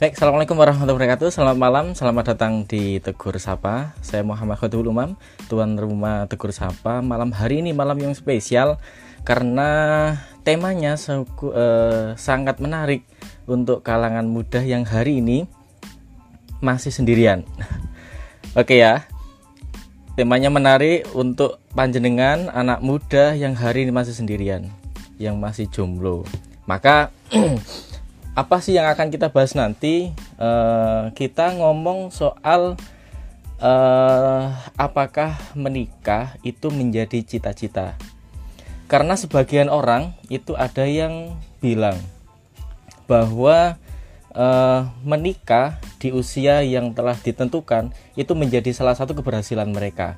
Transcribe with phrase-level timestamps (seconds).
[0.00, 1.28] Baik, Assalamualaikum warahmatullahi wabarakatuh.
[1.28, 3.92] Selamat malam, selamat datang di Tegur Sapa.
[4.00, 5.12] Saya Muhammad Khodul Umam
[5.44, 7.04] Tuan Rumah Tegur Sapa.
[7.04, 8.80] Malam hari ini malam yang spesial
[9.28, 9.68] Karena
[10.40, 13.04] temanya suku, eh, sangat menarik
[13.44, 15.44] Untuk kalangan muda yang hari ini
[16.64, 17.44] Masih sendirian.
[18.56, 19.04] Oke ya
[20.16, 24.64] Temanya menarik untuk panjenengan anak muda yang hari ini masih sendirian
[25.20, 26.24] Yang masih jomblo.
[26.64, 27.12] Maka
[28.40, 30.16] apa sih yang akan kita bahas nanti?
[30.40, 32.80] Uh, kita ngomong soal
[33.60, 34.44] uh,
[34.80, 38.00] apakah menikah itu menjadi cita-cita.
[38.88, 42.00] Karena sebagian orang itu ada yang bilang
[43.04, 43.76] bahwa
[44.32, 50.16] uh, menikah di usia yang telah ditentukan itu menjadi salah satu keberhasilan mereka.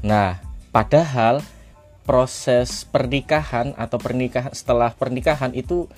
[0.00, 0.40] Nah,
[0.72, 1.44] padahal
[2.08, 5.88] proses pernikahan atau pernikahan setelah pernikahan itu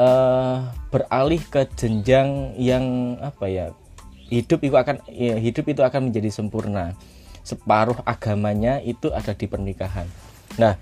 [0.00, 3.66] uh, beralih ke jenjang yang apa ya
[4.32, 6.96] hidup itu akan ya, hidup itu akan menjadi sempurna.
[7.44, 10.08] Separuh agamanya itu ada di pernikahan.
[10.56, 10.78] Nah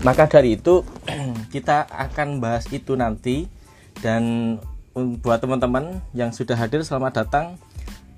[0.00, 0.80] maka dari itu
[1.54, 3.50] kita akan bahas itu nanti.
[3.94, 4.56] Dan
[4.94, 7.46] buat teman-teman yang sudah hadir selamat datang.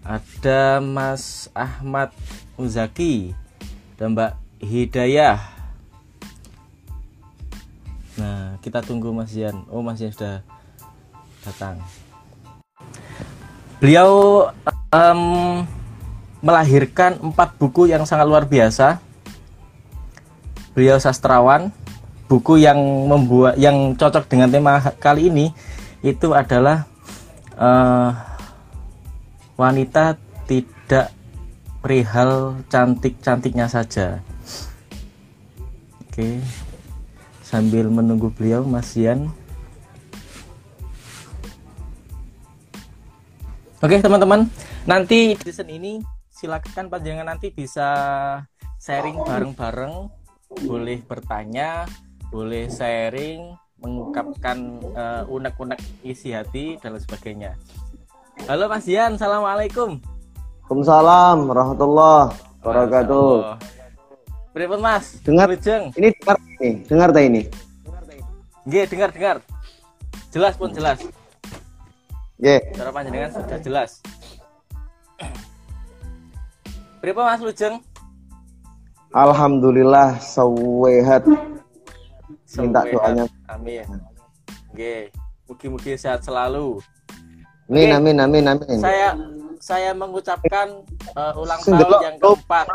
[0.06, 2.14] Ada Mas Ahmad
[2.54, 3.34] Uzaki
[3.98, 5.55] dan Mbak Hidayah
[8.16, 9.68] Nah, kita tunggu Mas Yan.
[9.68, 10.40] Oh, Mas Yan sudah
[11.44, 11.76] datang.
[13.76, 14.10] Beliau
[14.92, 15.22] um,
[16.40, 19.00] melahirkan empat buku yang sangat luar biasa.
[20.72, 21.72] Beliau sastrawan.
[22.26, 25.54] Buku yang membuat yang cocok dengan tema kali ini
[26.02, 26.82] itu adalah
[27.54, 28.10] uh,
[29.54, 30.18] wanita
[30.50, 31.14] tidak
[31.78, 34.18] perihal cantik-cantiknya saja.
[36.02, 36.42] Oke,
[37.56, 39.32] sambil menunggu beliau Mas Yan
[43.80, 44.48] Oke teman-teman.
[44.88, 46.00] Nanti di season ini
[46.32, 47.86] silakan panjangan nanti bisa
[48.80, 50.08] sharing bareng-bareng.
[50.64, 51.84] Boleh bertanya
[52.32, 57.52] boleh sharing mengungkapkan uh, unek-unek isi hati dan lain sebagainya.
[58.48, 60.00] Halo Mas Yan Assalamualaikum.
[60.66, 62.32] Waalaikumsalam warahmatullahi
[62.64, 63.60] wabarakatuh.
[64.56, 65.20] Berapa Mas?
[65.20, 65.52] Dengar.
[65.52, 67.42] Ini dengar nih, dengar tak ini?
[68.66, 69.36] Nggih, dengar dengar.
[70.34, 70.98] Jelas pun jelas.
[72.36, 72.60] Nggih.
[72.74, 73.90] Cara panjenengan sudah jelas.
[77.00, 77.78] Berapa Mas Lujeng?
[79.14, 81.22] Alhamdulillah sehat.
[82.58, 83.24] Minta doanya.
[83.46, 83.86] Amin.
[84.74, 85.14] Nggih.
[85.46, 86.82] Mugi-mugi sehat selalu.
[87.70, 88.78] Amin, amin, amin, amin.
[88.82, 89.14] Saya
[89.62, 90.82] saya mengucapkan
[91.18, 92.66] uh, ulang tahun yang keempat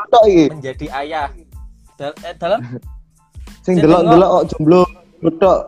[0.52, 1.28] menjadi ayah
[2.00, 2.60] eh, dalam
[3.62, 4.82] sing delok-delok kok jomblo
[5.22, 5.60] betok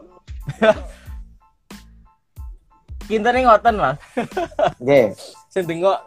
[3.04, 3.98] Kintene ngoten, Mas.
[4.80, 5.12] Nggih.
[5.52, 6.00] Sing dengok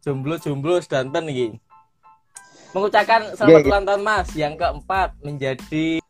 [0.00, 1.48] jomblo-jomblo sedanten iki.
[2.72, 6.00] Mengucapkan selamat ulang tahun Mas yang keempat menjadi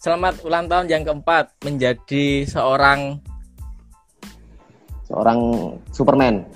[0.00, 3.18] selamat ulang tahun yang keempat menjadi seorang
[5.06, 5.38] seorang
[5.90, 6.46] Superman.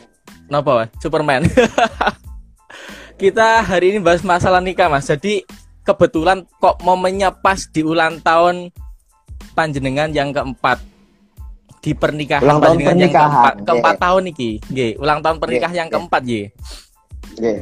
[0.47, 1.43] Kenapa, Superman?
[3.21, 5.06] Kita hari ini bahas masalah nikah, Mas.
[5.06, 5.47] Jadi
[5.84, 8.72] kebetulan kok momennya pas di ulang tahun
[9.53, 10.81] panjenengan yang keempat.
[11.84, 12.99] Di pernikahan ulang tahun pernikahan.
[13.05, 13.55] yang keempat.
[13.69, 14.50] Keempat tahun iki.
[14.73, 15.81] Nggih ulang tahun pernikahan yeah.
[15.84, 16.47] yang keempat nggih.
[17.37, 17.56] Nggih.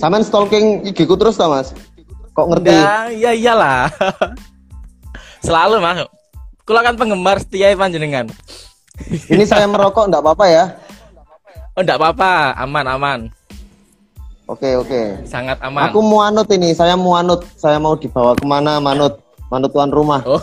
[0.00, 1.76] Sampean stalking IG ku terus ta Mas?
[2.32, 2.72] Kok ngerti?
[2.72, 3.92] Ya iya iyalah.
[5.46, 6.08] Selalu Mas.
[6.64, 8.26] Kula kan penggemar setia panjenengan.
[9.06, 10.64] Ini saya merokok enggak apa-apa ya?
[11.76, 12.56] Oh enggak apa-apa.
[12.56, 13.20] Aman aman
[14.46, 15.26] Oke oke.
[15.26, 15.90] Sangat aman.
[15.90, 19.18] Aku mau anut ini, saya mau anut, saya mau dibawa ke mana manut,
[19.50, 20.22] manut tuan rumah.
[20.22, 20.38] Oh,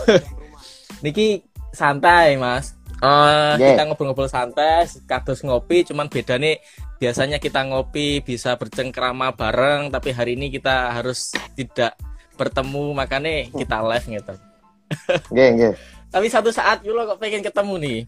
[1.04, 1.40] niki
[1.72, 2.76] santai mas.
[3.04, 3.76] Uh, yeah.
[3.76, 6.56] Kita ngobrol-ngobrol santai, kados ngopi, cuman beda nih
[7.04, 12.00] biasanya kita ngopi bisa bercengkrama bareng, tapi hari ini kita harus tidak
[12.40, 14.36] bertemu, makanya kita live gitu.
[15.34, 15.70] Oke oke.
[16.14, 18.00] Tapi satu saat Yulo kok pengen ketemu nih.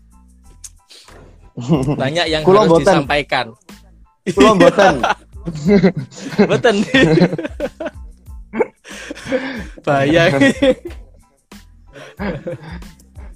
[2.04, 2.84] Banyak yang harus boten.
[2.86, 3.46] disampaikan.
[4.30, 5.02] Kulo boten.
[6.52, 6.76] Betul.
[9.86, 10.34] Bayang.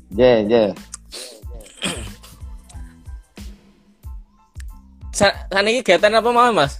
[0.09, 0.63] Je, je.
[5.13, 6.79] Sana ini kegiatan apa mau mas?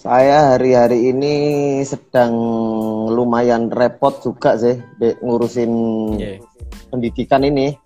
[0.00, 1.34] Saya hari-hari ini
[1.84, 2.32] sedang
[3.12, 4.80] lumayan repot juga sih
[5.20, 5.72] ngurusin
[6.16, 6.40] yeah.
[6.88, 7.76] pendidikan ini.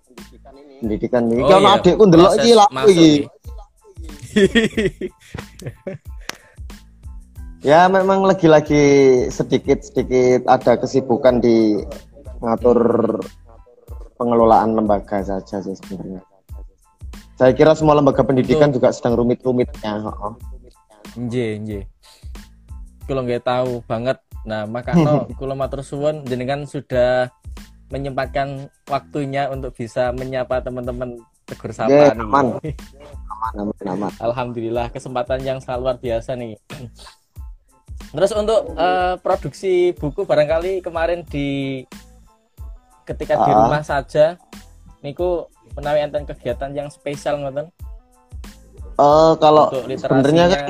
[0.79, 1.43] Pendidikan ini.
[1.43, 1.75] Oh, Kalau iya.
[1.75, 3.11] adikku ndelok iki lak iki.
[7.69, 8.83] ya memang lagi-lagi
[9.31, 11.79] sedikit-sedikit ada kesibukan di
[12.43, 12.79] ngatur
[14.19, 16.21] pengelolaan lembaga saja sih sebenarnya.
[17.35, 18.79] Saya kira semua lembaga pendidikan Untuk...
[18.79, 20.07] juga sedang rumit-rumitnya.
[21.19, 21.79] Nje, nje.
[23.05, 24.17] Kalau nggak tahu banget,
[24.47, 27.29] nah maka no, kalau matur suwun jenengan sudah
[27.93, 32.25] menyempatkan waktunya untuk bisa menyapa teman-teman tegur sapa yeah, nih.
[32.25, 32.45] Aman.
[32.57, 34.11] aman, aman, aman.
[34.17, 36.57] Alhamdulillah kesempatan yang sangat luar biasa nih.
[38.11, 41.83] Terus untuk uh, produksi buku barangkali kemarin di
[43.05, 43.57] ketika di ah.
[43.65, 44.35] rumah saja
[45.05, 45.45] niku
[45.77, 47.69] menawi enten kegiatan yang spesial ngoten?
[48.95, 50.65] Uh, kalau sebenarnya kan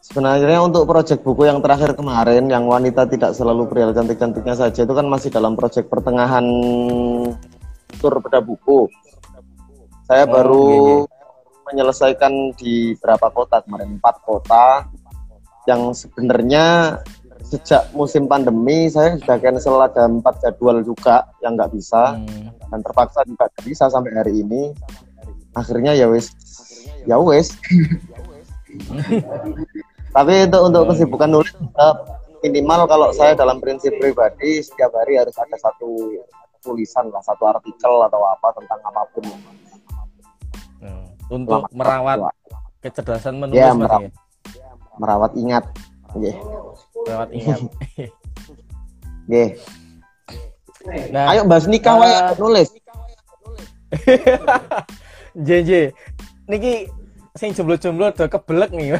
[0.00, 4.94] sebenarnya untuk proyek buku yang terakhir kemarin yang wanita tidak selalu pria cantik-cantiknya saja itu
[4.94, 6.46] kan masih dalam proyek pertengahan
[7.98, 8.86] tur beda buku.
[10.10, 10.98] Saya oh, baru iya, iya.
[11.70, 14.02] menyelesaikan di berapa kota kemarin?
[14.02, 14.90] Empat kota.
[15.70, 16.98] Yang sebenarnya
[17.46, 22.18] sejak musim pandemi saya sudah cancel ada empat jadwal juga yang nggak bisa.
[22.18, 22.50] Hmm.
[22.70, 24.74] dan terpaksa juga nggak bisa sampai hari ini.
[25.54, 26.34] Akhirnya ya wes
[27.08, 27.56] ya wes
[30.16, 31.54] tapi itu untuk kesibukan nulis
[32.44, 36.12] minimal kalau saya dalam prinsip pribadi setiap hari harus ada satu
[36.60, 39.24] tulisan lah satu artikel atau apa tentang apa pun
[40.80, 41.06] hmm.
[41.28, 42.32] untuk merawat
[42.80, 44.10] kecerdasan menulis ya, merawat,
[44.96, 45.64] merawat ingat
[46.16, 46.36] yeah
[47.06, 47.60] lewat ingat
[49.30, 49.50] Nggih.
[51.14, 52.68] Nah, ayo bahas nikah uh, wae nulis.
[55.46, 55.94] JJ.
[56.50, 56.90] Niki
[57.38, 58.98] sing jomblo-jomblo udah kebelek nih.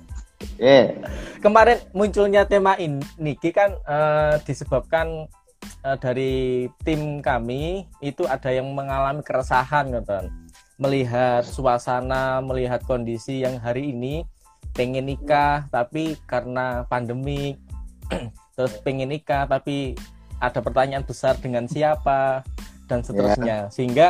[0.56, 0.96] yeah.
[1.44, 5.28] Kemarin munculnya tema ini niki kan uh, disebabkan
[5.84, 10.24] uh, dari tim kami itu ada yang mengalami keresahan gitu
[10.80, 14.24] melihat suasana, melihat kondisi yang hari ini.
[14.72, 17.60] Pengen nikah tapi karena pandemi.
[18.56, 19.94] Terus pengen nikah tapi
[20.40, 22.40] ada pertanyaan besar dengan siapa?
[22.88, 23.70] Dan seterusnya.
[23.70, 23.70] Yeah.
[23.70, 24.06] sehingga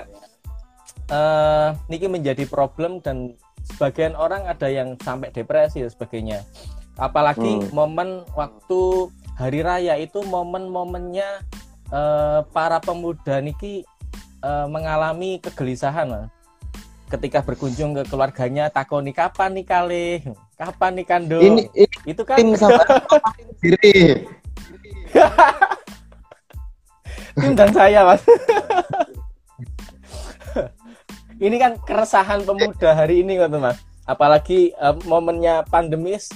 [1.12, 3.36] uh, niki menjadi problem dan
[3.66, 6.38] sebagian orang ada yang sampai depresi dan sebagainya.
[6.96, 7.74] Apalagi hmm.
[7.74, 11.44] momen waktu hari raya itu momen-momennya
[11.92, 13.84] uh, para pemuda niki
[14.40, 16.30] uh, mengalami kegelisahan
[17.10, 20.08] ketika berkunjung ke keluarganya takoni kapan nih kali
[20.54, 22.78] kapan nih kando ini, ini itu kan tim sama
[23.62, 24.22] diri
[27.34, 28.22] tim dan saya mas.
[31.40, 33.80] Ini kan keresahan pemuda hari ini kok mas
[34.10, 36.34] apalagi uh, momennya pandemis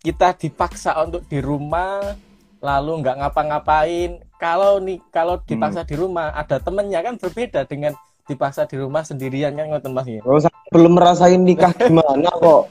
[0.00, 2.16] kita dipaksa untuk di rumah
[2.60, 4.20] lalu nggak ngapa-ngapain.
[4.40, 5.90] Kalau nih kalau dipaksa hmm.
[5.92, 7.92] di rumah ada temennya kan berbeda dengan
[8.30, 10.22] dipaksa di rumah sendirian kan ngoten Mas ya.
[10.22, 10.38] Oh,
[10.70, 12.70] belum merasain nikah gimana kok.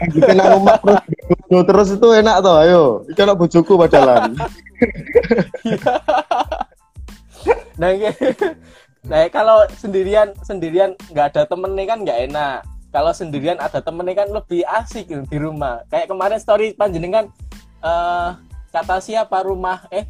[0.00, 1.00] Kita nang rumah terus
[1.68, 2.84] terus itu enak tuh, ayo.
[3.08, 4.32] Iki anak bojoku padahal.
[7.80, 7.90] nah,
[9.04, 12.58] nah, kalau sendirian sendirian nggak ada temen nih kan nggak enak.
[12.90, 15.84] Kalau sendirian ada temen nih kan lebih asik gitu, di rumah.
[15.92, 17.28] Kayak kemarin story panjenengan
[17.84, 18.36] uh,
[18.72, 20.06] kata siapa rumah eh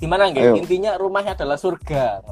[0.00, 2.24] gimana nggak intinya rumahnya adalah surga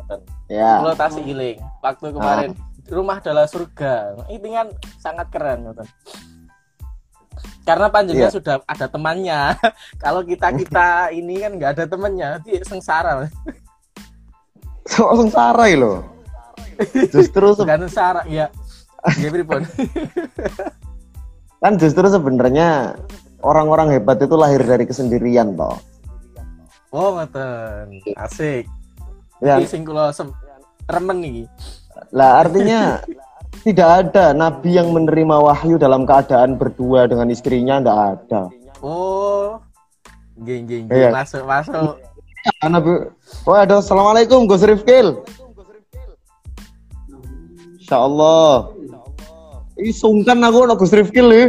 [0.49, 0.81] ya.
[0.81, 2.50] Lotasi iling waktu kemarin.
[2.56, 2.67] Ah.
[2.88, 4.17] rumah adalah surga.
[4.32, 5.85] Itu kan sangat keren nonton
[7.69, 8.35] karena panjangnya yeah.
[8.35, 9.41] sudah ada temannya.
[10.03, 13.29] Kalau kita kita ini kan nggak ada temannya nanti sengsara.
[14.89, 16.01] So, sengsara loh.
[17.13, 18.48] Justru bukan sengsara ya
[19.19, 19.63] ya pun
[21.63, 22.98] kan justru sebenarnya
[23.43, 25.79] orang-orang hebat itu lahir dari kesendirian toh
[26.89, 28.01] Oh, ngoten.
[28.17, 28.65] Asik.
[29.45, 29.61] Ya.
[29.61, 30.09] Iki sing kula
[30.89, 31.45] remen nih.
[32.17, 33.05] Lah artinya
[33.67, 38.43] tidak ada nabi yang menerima wahyu dalam keadaan berdua dengan istrinya enggak ada.
[38.81, 39.61] Oh.
[40.41, 41.13] Geng geng, geng.
[41.13, 42.01] masuk masuk.
[42.63, 43.13] Ya, nabi.
[43.45, 45.21] Oh, ada assalamualaikum Gus Rifkil.
[47.77, 48.73] Insya Allah.
[49.77, 51.47] Ini sungkan aku nak Gus Rifkil ya.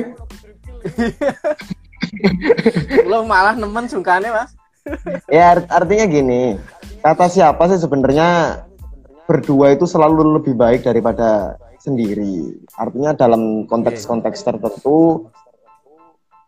[3.09, 4.58] Lo malah nemen sungkannya mas
[5.35, 6.55] ya art artinya gini
[7.03, 8.61] kata siapa sih sebenarnya
[9.29, 12.59] berdua itu selalu lebih baik daripada sendiri?
[12.75, 15.29] Artinya dalam konteks-konteks tertentu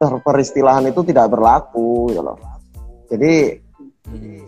[0.02, 2.38] peristilahan itu tidak berlaku gitu loh.
[3.08, 3.62] Jadi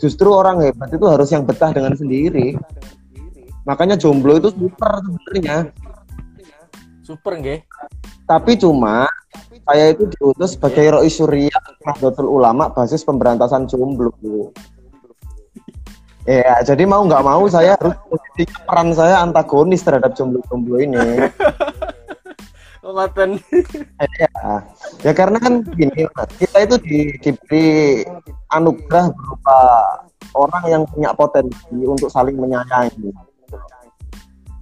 [0.02, 2.58] justru orang hebat itu harus yang betah dengan sendiri.
[3.63, 5.72] Makanya jomblo itu super sebenarnya
[7.03, 7.62] super nggih
[8.24, 9.05] tapi cuma
[9.63, 11.55] saya itu diutus sebagai Roi Surya
[11.88, 14.12] Nahdlatul Ulama basis pemberantasan jomblo.
[16.24, 17.95] Ya, jadi mau nggak mau saya harus
[18.63, 21.00] peran saya antagonis terhadap jomblo-jomblo ini.
[22.83, 23.39] Ngoten.
[24.19, 24.60] ya,
[25.07, 26.03] ya karena kan gini,
[26.36, 27.67] kita itu di, diberi
[28.51, 29.60] anugerah berupa
[30.36, 33.12] orang yang punya potensi untuk saling menyayangi.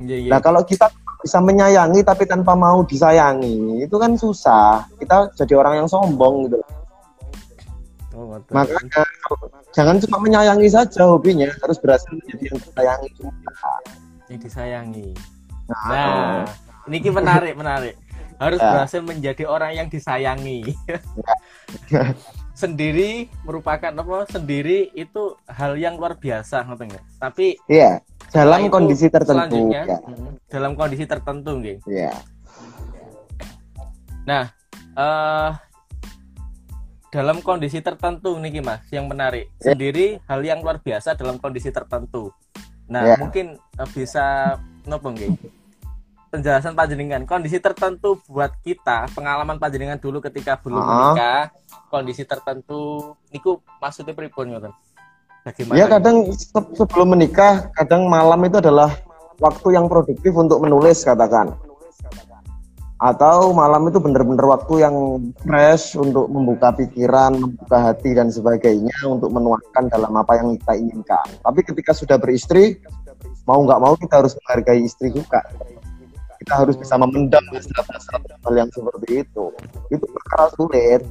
[0.01, 0.31] Yeah, yeah.
[0.33, 0.89] Nah kalau kita
[1.21, 4.85] bisa menyayangi tapi tanpa mau disayangi itu kan susah.
[4.97, 6.57] Kita jadi orang yang sombong gitu.
[8.11, 9.07] Oh, Makanya
[9.71, 13.51] jangan cuma menyayangi saja hobinya, harus berhasil menjadi yang disayangi juga.
[14.27, 15.09] Yang disayangi.
[15.71, 17.95] Nah, nah ini menarik, menarik.
[18.41, 18.73] Harus ya.
[18.73, 20.73] berhasil menjadi orang yang disayangi.
[22.61, 24.29] Sendiri merupakan apa?
[24.29, 29.83] Sendiri itu hal yang luar biasa, ngerti Tapi Iya dalam kondisi tertentu ya.
[30.47, 32.15] dalam kondisi tertentu gitu ya
[34.23, 34.47] nah
[34.95, 35.51] uh,
[37.11, 39.75] dalam kondisi tertentu nih mas yang menarik yeah.
[39.75, 42.31] sendiri hal yang luar biasa dalam kondisi tertentu
[42.87, 43.19] nah yeah.
[43.19, 44.55] mungkin uh, bisa
[44.87, 45.35] nopo nggih
[46.31, 50.95] penjelasan panjenengan kondisi tertentu buat kita pengalaman panjenengan dulu ketika belum uh -huh.
[51.11, 51.41] menikah
[51.91, 54.71] kondisi tertentu niku maksudnya pripun ngoten
[55.41, 55.77] Bagaimana?
[55.77, 56.29] Ya kadang
[56.77, 58.93] sebelum menikah, kadang malam itu adalah
[59.41, 61.57] waktu yang produktif untuk menulis katakan.
[63.01, 64.95] Atau malam itu benar-benar waktu yang
[65.41, 71.25] fresh untuk membuka pikiran, membuka hati dan sebagainya untuk menuangkan dalam apa yang kita inginkan.
[71.41, 72.77] Tapi ketika sudah beristri,
[73.49, 75.41] mau nggak mau kita harus menghargai istri juga.
[76.41, 79.45] Kita harus bisa memendam hasrat-hasrat hal yang seperti itu.
[79.93, 81.01] Itu perkara sulit.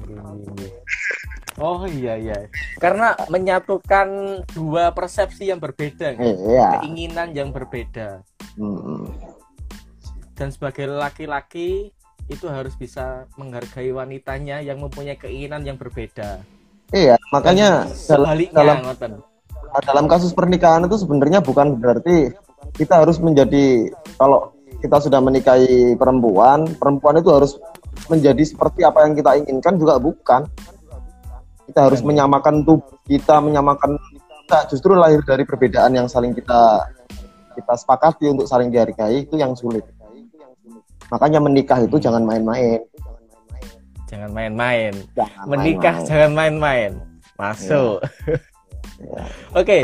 [1.60, 2.50] Oh iya iya.
[2.82, 6.80] Karena menyatukan dua persepsi yang berbeda, iya.
[6.80, 8.26] keinginan yang berbeda.
[8.58, 9.06] Hmm.
[10.34, 11.92] Dan sebagai laki-laki
[12.30, 16.40] itu harus bisa menghargai wanitanya yang mempunyai keinginan yang berbeda.
[16.90, 18.78] Iya, makanya dalam dalam,
[19.84, 22.34] dalam kasus pernikahan itu sebenarnya bukan berarti
[22.74, 27.58] kita harus menjadi kalau kita sudah menikahi perempuan, perempuan itu harus
[28.06, 30.46] menjadi seperti apa yang kita inginkan juga bukan
[31.70, 33.94] kita harus menyamakan tubuh kita menyamakan
[34.46, 36.82] kita justru lahir dari perbedaan yang saling kita
[37.54, 39.86] kita sepakati untuk saling dihargai itu yang sulit
[41.14, 42.82] makanya menikah itu jangan main-main
[44.10, 44.92] jangan main-main
[45.46, 46.08] menikah main -main.
[46.10, 46.90] jangan main-main
[47.38, 48.34] masuk ya.
[49.06, 49.22] ya.
[49.58, 49.82] oke okay.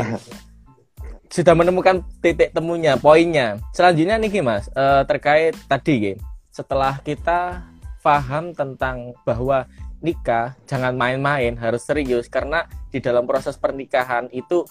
[1.27, 3.59] Sudah menemukan titik temunya poinnya.
[3.75, 6.15] Selanjutnya nih mas uh, terkait tadi
[6.51, 7.67] setelah kita
[8.01, 9.67] paham tentang bahwa
[10.01, 14.63] nikah jangan main-main harus serius karena di dalam proses pernikahan itu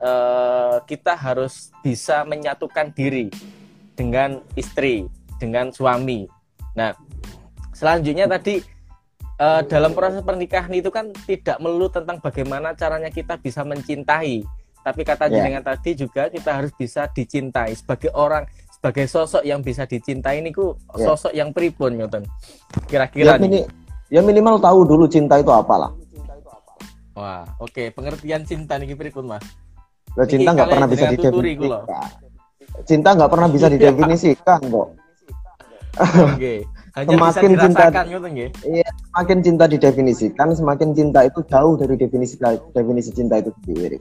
[0.00, 3.28] eh, kita harus bisa menyatukan diri
[3.92, 5.06] dengan istri
[5.36, 6.24] dengan suami.
[6.72, 6.96] Nah
[7.76, 8.64] selanjutnya tadi
[9.36, 14.42] eh, dalam proses pernikahan itu kan tidak melulu tentang bagaimana caranya kita bisa mencintai
[14.82, 15.40] tapi kata yeah.
[15.40, 17.72] jenengan tadi juga kita harus bisa dicintai.
[17.78, 18.44] Sebagai orang
[18.82, 21.06] sebagai sosok yang bisa dicintai ini ku yeah.
[21.06, 22.26] sosok yang pripun ngoten
[22.90, 23.62] kira-kira ya,
[24.10, 25.90] ya minimal tahu dulu cinta itu apa lah
[27.14, 27.94] wah oke okay.
[27.94, 29.46] pengertian cinta nih pun mas?
[30.18, 32.10] Loh, cinta nggak pernah bisa didefinisikan
[32.82, 34.88] cinta nggak pernah bisa didefinisikan kok.
[36.34, 36.54] Oke
[36.98, 37.84] Hanya semakin cinta
[38.68, 42.34] iya semakin cinta didefinisikan semakin cinta itu jauh dari definisi
[42.74, 43.96] definisi cinta itu sendiri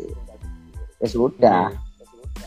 [1.01, 1.74] ya sudah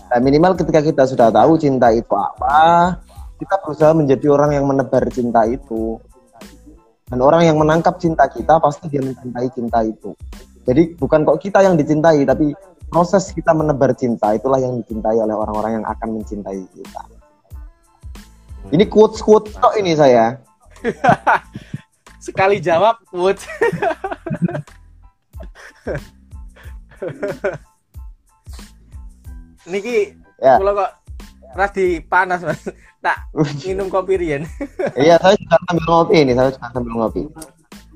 [0.08, 2.96] nah, minimal ketika kita sudah tahu cinta itu apa
[3.42, 5.98] kita berusaha menjadi orang yang menebar cinta itu
[7.14, 10.16] dan orang yang menangkap cinta kita pasti dia mencintai cinta itu.
[10.64, 12.56] Jadi bukan kok kita yang dicintai, tapi
[12.88, 17.02] proses kita menebar cinta itulah yang dicintai oleh orang-orang yang akan mencintai kita.
[18.72, 20.40] Ini quotes quotes kok ini saya.
[22.24, 23.44] Sekali jawab quotes.
[29.64, 30.60] Niki, ya.
[30.60, 30.92] kalau kok
[31.54, 32.60] rasi panas mas.
[33.04, 33.20] Tak
[33.68, 34.48] minum kopi Rian
[34.96, 37.28] iya saya juga sambil ngopi ini saya juga sambil ngopi.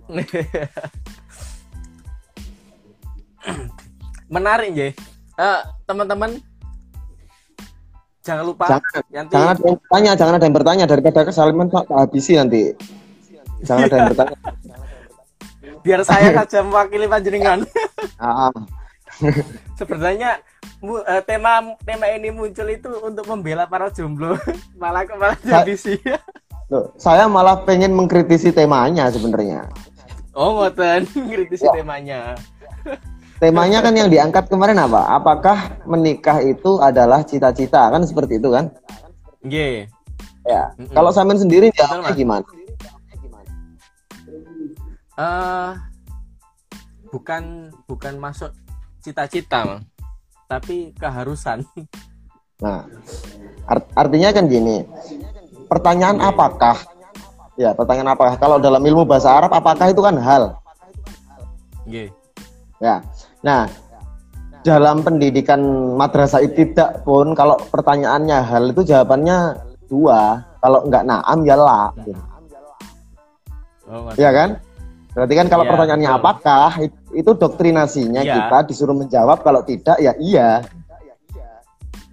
[4.29, 4.93] Menarik ya
[5.41, 6.37] uh, teman-teman
[8.21, 9.33] jangan lupa jangan, nanti...
[9.33, 10.85] jangan ada yang bertanya jangan ada yang bertanya.
[10.85, 12.77] Daripada kesalahan tak habisi nanti.
[13.65, 14.37] Jangan ada yang bertanya.
[15.81, 17.65] Biar saya saja mewakili panjenengan.
[18.19, 18.51] Ah.
[19.79, 20.43] sebenarnya
[20.83, 24.39] uh, tema tema ini muncul itu untuk membela para jomblo.
[24.81, 25.99] Malah malah jadi sih.
[26.69, 29.65] Loh, saya malah pengen mengkritisi temanya sebenarnya.
[30.37, 31.09] Oh ngoten.
[31.17, 31.73] Mengkritisi ya.
[31.73, 32.21] temanya.
[33.41, 35.17] Temanya kan yang diangkat kemarin apa?
[35.17, 37.89] Apakah menikah itu adalah cita-cita?
[37.89, 38.69] Kan seperti itu kan.
[39.47, 39.89] Yeah.
[40.45, 40.75] ya.
[40.77, 40.95] Mm -hmm.
[40.95, 42.45] kalau Samin sendiri jawabnya gimana?
[45.19, 45.75] Uh,
[47.11, 48.53] bukan bukan masuk
[49.03, 49.83] cita-cita
[50.49, 51.63] tapi keharusan.
[52.59, 52.89] Nah,
[53.69, 54.83] art artinya kan gini.
[55.69, 56.75] Pertanyaan apakah?
[57.55, 58.35] Ya, pertanyaan apakah?
[58.41, 60.57] Kalau dalam ilmu bahasa Arab apakah itu kan hal?
[61.85, 62.09] Yeah.
[62.81, 63.05] Ya.
[63.45, 63.69] Nah,
[64.67, 65.61] dalam pendidikan
[65.95, 69.55] madrasah tidak pun kalau pertanyaannya hal itu jawabannya
[69.87, 71.89] dua kalau nggak naam ya lah
[73.89, 74.61] oh, ya kan
[75.19, 76.21] berarti kan kalau ya, pertanyaannya betul.
[76.23, 76.71] apakah
[77.11, 78.35] itu doktrinasinya ya.
[78.39, 80.63] kita disuruh menjawab kalau tidak ya iya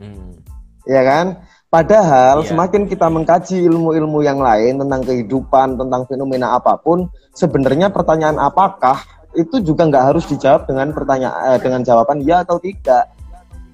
[0.01, 0.41] hmm.
[0.89, 1.25] ya kan
[1.69, 2.49] padahal ya.
[2.49, 7.05] semakin kita mengkaji ilmu-ilmu yang lain tentang kehidupan tentang fenomena apa pun
[7.37, 8.97] sebenarnya pertanyaan apakah
[9.37, 13.13] itu juga nggak harus dijawab dengan pertanyaan eh, dengan jawaban ya atau tidak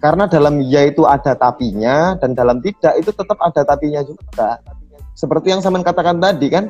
[0.04, 4.60] karena dalam ya itu ada tapinya dan dalam tidak itu tetap ada tapinya juga
[5.16, 6.68] seperti yang Saman katakan tadi kan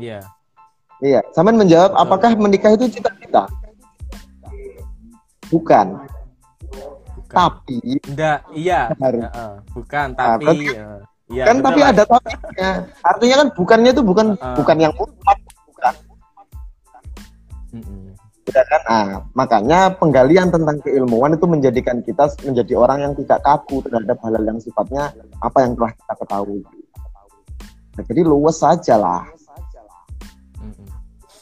[0.00, 0.37] iya
[1.02, 3.46] iya Saman menjawab apakah menikah itu cita-cita
[5.48, 5.96] bukan
[7.16, 7.34] bukan.
[7.34, 9.24] tapi enggak iya harus.
[9.32, 10.98] Uh, bukan nah, tapi nah,
[11.32, 12.70] ya, kan tapi ada tapinya
[13.04, 15.38] artinya kan bukannya itu bukan uh, bukan yang mutlak
[18.48, 18.80] Ya kan?
[18.88, 24.44] Nah, makanya penggalian tentang keilmuan itu menjadikan kita menjadi orang yang tidak kaku terhadap hal-hal
[24.48, 25.12] yang sifatnya
[25.44, 26.60] apa yang telah kita ketahui.
[27.92, 29.22] Nah, jadi luwes saja lah.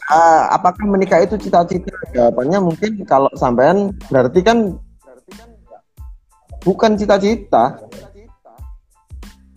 [0.07, 1.91] Uh, apakah menikah itu cita-cita?
[2.15, 4.79] Jawabannya mungkin kalau sampean berarti kan
[6.63, 7.83] bukan cita-cita.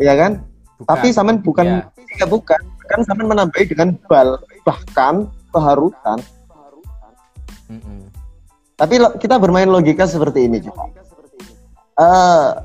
[0.02, 0.42] Ya kan?
[0.82, 0.90] Bukan.
[0.90, 2.24] Tapi sampean bukan ya.
[2.24, 2.62] ya bukan.
[2.90, 6.18] Kan sampean menambahi dengan bal bahkan keharusan
[8.80, 10.88] tapi kita bermain logika seperti ini juga.
[12.00, 12.56] Uh,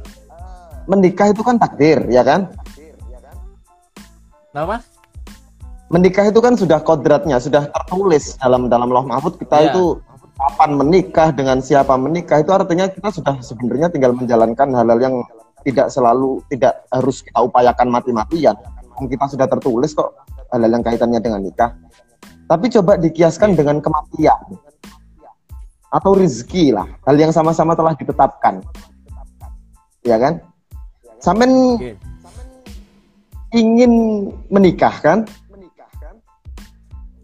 [0.87, 2.55] menikah itu kan takdir, ya kan?
[4.55, 4.79] Apa?
[5.95, 9.71] Menikah itu kan sudah kodratnya, sudah tertulis dalam dalam loh mahfud kita yeah.
[9.71, 9.85] itu
[10.35, 15.15] kapan menikah dengan siapa menikah itu artinya kita sudah sebenarnya tinggal menjalankan hal-hal yang
[15.63, 18.59] tidak selalu tidak harus kita upayakan mati-matian.
[18.99, 20.19] Kita sudah tertulis kok
[20.51, 21.71] hal-hal yang kaitannya dengan nikah.
[22.51, 23.59] Tapi coba dikiaskan yeah.
[23.63, 24.59] dengan kematian
[25.95, 28.59] atau rezeki lah hal yang sama-sama telah ditetapkan
[30.03, 30.43] ya kan
[31.23, 31.47] sampai
[33.55, 33.93] ingin
[34.51, 35.23] menikah kan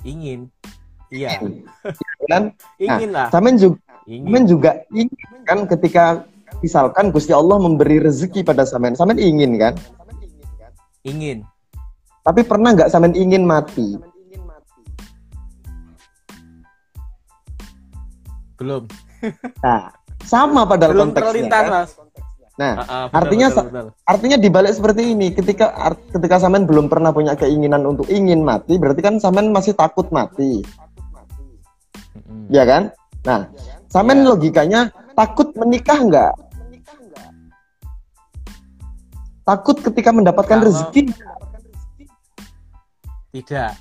[0.07, 0.49] ingin
[1.11, 1.41] iya
[2.31, 4.43] kan ingin nah, lah juga ingin.
[4.47, 6.05] juga ingin kan ketika
[6.61, 9.75] misalkan Gusti Allah memberi rezeki pada samen samen ingin kan
[11.03, 11.43] ingin
[12.21, 13.97] tapi pernah nggak samen ingin mati
[18.61, 18.85] Belum.
[19.65, 19.89] Nah,
[20.21, 21.49] sama pada Belum konteksnya.
[21.49, 21.65] Kan?
[21.73, 21.91] Mas.
[22.61, 23.87] Nah, uh, uh, betul, artinya betul, betul.
[24.05, 25.73] artinya dibalik seperti ini, ketika
[26.13, 30.61] ketika Samen belum pernah punya keinginan untuk ingin mati, berarti kan Samen masih takut mati.
[32.21, 32.53] Mm-hmm.
[32.53, 32.93] Ya kan?
[33.25, 33.49] Nah,
[33.89, 34.29] Samen yeah.
[34.29, 34.81] logikanya
[35.17, 36.33] takut menikah enggak?
[39.49, 40.69] Takut ketika mendapatkan Kalau...
[40.69, 41.17] rezeki?
[43.41, 43.73] Tidak.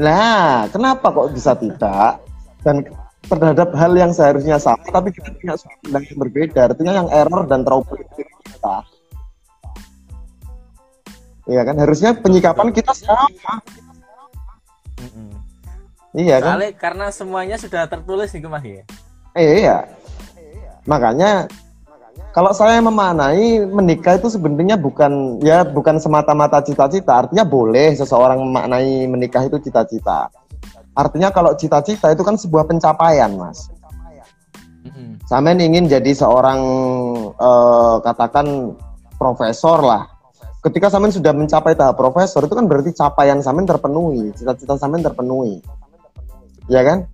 [0.00, 2.24] Nah, kenapa kok bisa tidak?
[2.64, 2.88] Dan
[3.24, 6.60] terhadap hal yang seharusnya sama tapi kita punya sudut pandang yang berbeda.
[6.72, 8.76] Artinya yang error dan trouble itu kita.
[11.44, 11.76] Iya kan?
[11.76, 13.60] Harusnya penyikapan kita sama.
[16.14, 16.56] Iya kan?
[16.56, 18.84] Kali, karena semuanya sudah tertulis nih mas ya?
[19.34, 19.78] Iya.
[20.86, 21.50] Makanya
[22.30, 27.26] kalau saya memaknai menikah itu sebenarnya bukan ya bukan semata-mata cita-cita.
[27.26, 30.30] Artinya boleh seseorang memaknai menikah itu cita-cita
[30.94, 33.66] Artinya kalau cita-cita itu kan sebuah pencapaian, Mas.
[34.86, 35.26] Mm-hmm.
[35.26, 36.60] Samen ingin jadi seorang
[37.34, 38.78] uh, katakan
[39.18, 40.06] profesor lah.
[40.62, 45.60] Ketika Samen sudah mencapai tahap profesor itu kan berarti capaian Samen terpenuhi, cita-cita Samen terpenuhi.
[46.70, 47.10] Ya kan?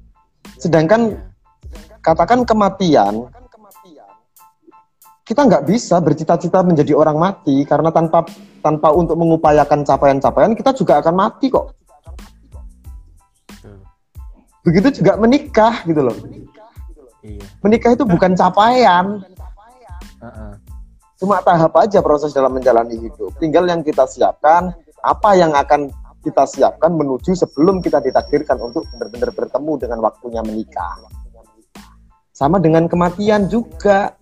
[0.61, 1.19] Sedangkan
[2.05, 3.27] katakan kematian,
[5.31, 8.27] kita nggak bisa bercita-cita menjadi orang mati karena tanpa
[8.59, 11.80] tanpa untuk mengupayakan capaian-capaian kita juga akan mati kok.
[14.71, 16.15] Begitu juga menikah gitu loh.
[17.27, 17.43] Iya.
[17.67, 19.19] Menikah itu bukan capaian.
[21.19, 23.35] Cuma tahap aja proses dalam menjalani hidup.
[23.43, 24.71] Tinggal yang kita siapkan,
[25.03, 25.91] apa yang akan
[26.23, 31.03] kita siapkan menuju sebelum kita ditakdirkan untuk benar-benar bertemu dengan waktunya menikah.
[32.31, 34.15] Sama dengan kematian juga.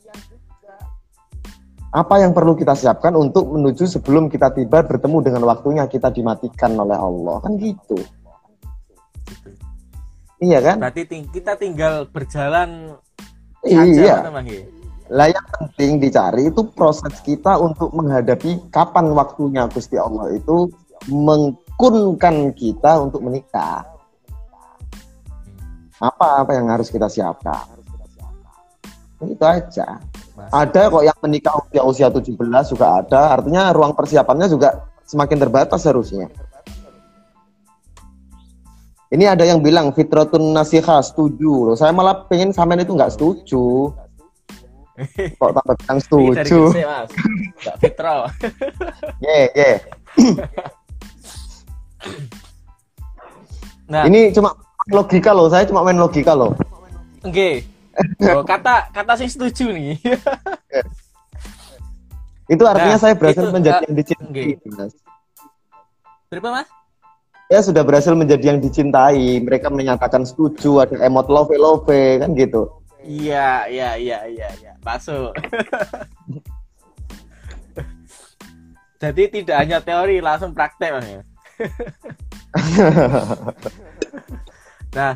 [1.88, 6.76] Apa yang perlu kita siapkan untuk menuju sebelum kita tiba bertemu dengan waktunya kita dimatikan
[6.76, 7.36] oleh Allah.
[7.40, 7.96] Kan gitu.
[10.38, 10.76] Iya kan?
[10.78, 12.94] Berarti ting kita tinggal berjalan
[13.66, 14.22] iya.
[15.08, 20.68] Lah yang penting dicari itu proses kita untuk menghadapi kapan waktunya Gusti Allah itu
[21.08, 23.82] mengkunkan kita untuk menikah.
[25.98, 27.66] Apa apa yang harus kita siapkan?
[29.18, 29.98] Itu aja.
[30.54, 32.38] Ada kok yang menikah usia usia 17
[32.70, 36.30] juga ada, artinya ruang persiapannya juga semakin terbatas harusnya.
[39.08, 41.76] Ini ada yang bilang fitratun nasihah setuju loh.
[41.76, 43.88] Saya malah pengen sampean itu nggak setuju.
[45.40, 46.60] Kok tambah bilang setuju?
[46.76, 48.28] Mbak Fitro.
[49.24, 49.70] Ye, ye.
[53.88, 54.52] Nah, ini cuma
[54.92, 56.52] logika loh, saya cuma main logika loh.
[57.24, 57.64] Oke.
[58.20, 58.28] Okay.
[58.30, 59.96] Oh, kata kata sih setuju nih.
[62.52, 64.88] itu artinya nah, saya berhasil itu, menjadi uh, yang dicintai, okay.
[66.28, 66.68] Berapa, Mas?
[67.48, 69.40] Ya sudah berhasil menjadi yang dicintai.
[69.40, 72.68] Mereka menyatakan setuju, ada emot love love kan gitu.
[73.00, 74.72] Iya, iya, iya, iya, iya.
[74.84, 75.32] Masuk.
[79.02, 81.08] Jadi tidak hanya teori, langsung praktek, Mas.
[81.08, 81.22] Ya?
[84.98, 85.12] nah,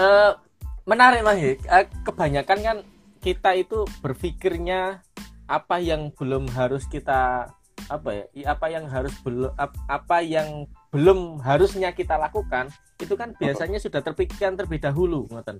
[0.00, 0.40] uh,
[0.88, 1.60] menarik Mas.
[1.68, 2.76] Uh, kebanyakan kan
[3.20, 5.04] kita itu berpikirnya
[5.44, 7.52] apa yang belum harus kita
[7.90, 9.50] apa ya apa yang harus belum
[9.90, 12.66] apa yang belum harusnya kita lakukan
[12.98, 15.56] itu kan biasanya sudah terpikirkan terlebih dahulu ngoten.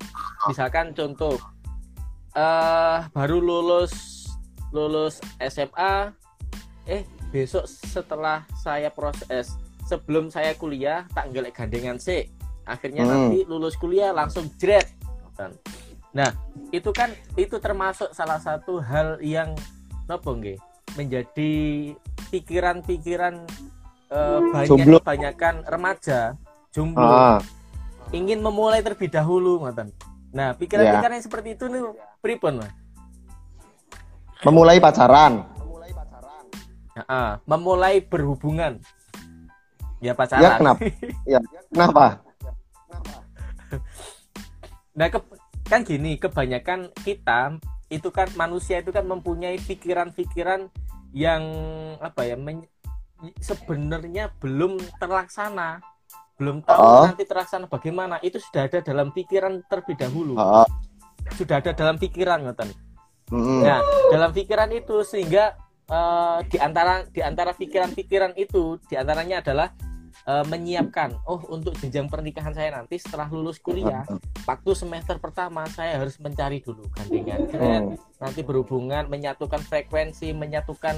[0.50, 1.38] Misalkan contoh
[2.34, 4.26] uh, baru lulus
[4.74, 6.10] lulus SMA
[6.90, 9.54] eh besok setelah saya proses
[9.86, 12.26] sebelum saya kuliah tak gelek gandengan sih.
[12.66, 13.10] Akhirnya hmm.
[13.10, 15.00] nanti lulus kuliah langsung jret
[16.10, 16.30] nah
[16.74, 19.54] itu kan itu termasuk salah satu hal yang
[20.10, 20.34] nopo
[20.98, 21.52] menjadi
[22.34, 23.46] pikiran-pikiran
[24.10, 26.34] uh, banyak kebanyakan remaja
[26.70, 27.38] jomblo ah.
[28.10, 29.90] ingin memulai terlebih dahulu ngoten.
[30.30, 31.82] Nah, pikiran-pikiran yang seperti itu nih
[32.22, 32.70] pripun, Mas?
[34.46, 35.42] Memulai pacaran.
[37.00, 38.78] Uh, memulai berhubungan.
[39.98, 40.42] Ya pacaran.
[40.42, 40.80] Ya kenapa?
[41.26, 41.38] ya
[41.74, 42.06] kenapa?
[44.98, 45.18] nah, ke,
[45.66, 47.58] kan gini, kebanyakan kita
[47.90, 50.70] itu kan manusia itu kan mempunyai pikiran-pikiran
[51.10, 51.42] yang
[51.98, 52.38] apa ya
[53.40, 55.80] sebenarnya belum terlaksana
[56.40, 57.04] belum tahu oh.
[57.04, 60.64] nanti terlaksana bagaimana itu sudah ada dalam pikiran terlebih dahulu oh.
[61.36, 62.72] sudah ada dalam pikiran ngoten
[63.28, 63.60] mm.
[63.60, 65.52] nah dalam pikiran itu sehingga
[65.92, 69.68] uh, di antara di antara pikiran-pikiran itu di antaranya adalah
[70.24, 74.06] uh, menyiapkan oh untuk jenjang pernikahan saya nanti setelah lulus kuliah
[74.48, 78.00] waktu semester pertama saya harus mencari dulu gandengan hmm.
[78.16, 80.96] nanti berhubungan menyatukan frekuensi menyatukan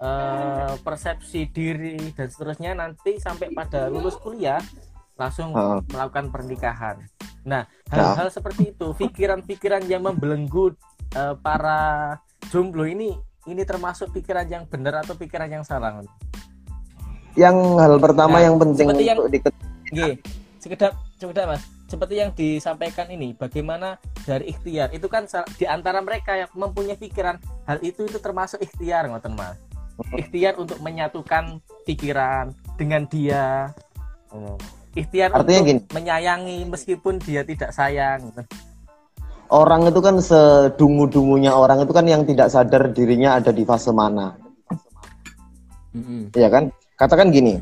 [0.00, 4.60] uh, persepsi diri dan seterusnya nanti sampai pada lulus kuliah
[5.14, 5.84] langsung uh.
[5.92, 6.96] melakukan pernikahan.
[7.44, 8.32] Nah hal-hal nah.
[8.32, 10.72] seperti itu pikiran-pikiran yang membelenggu
[11.14, 13.14] uh, para jomblo ini
[13.48, 16.00] ini termasuk pikiran yang benar atau pikiran yang salah
[17.38, 20.18] yang hal pertama nah, yang penting untuk yang, diketahui.
[20.58, 21.62] Sekedar sekedar mas.
[21.86, 24.94] Seperti yang disampaikan ini bagaimana dari ikhtiar.
[24.94, 25.26] Itu kan
[25.58, 29.69] di antara mereka yang mempunyai pikiran hal itu itu termasuk ikhtiar ngoten mas
[30.16, 33.74] ikhtiar untuk menyatukan pikiran dengan dia.
[34.96, 35.80] Ikhtiar Artinya untuk gini.
[35.94, 38.32] menyayangi meskipun dia tidak sayang.
[39.50, 44.38] Orang itu kan sedungu-dungunya orang itu kan yang tidak sadar dirinya ada di fase mana.
[45.90, 46.22] Mm -hmm.
[46.38, 46.70] ya kan?
[46.94, 47.58] Katakan gini.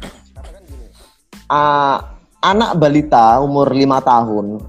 [1.48, 1.96] Uh,
[2.44, 4.60] anak balita umur lima tahun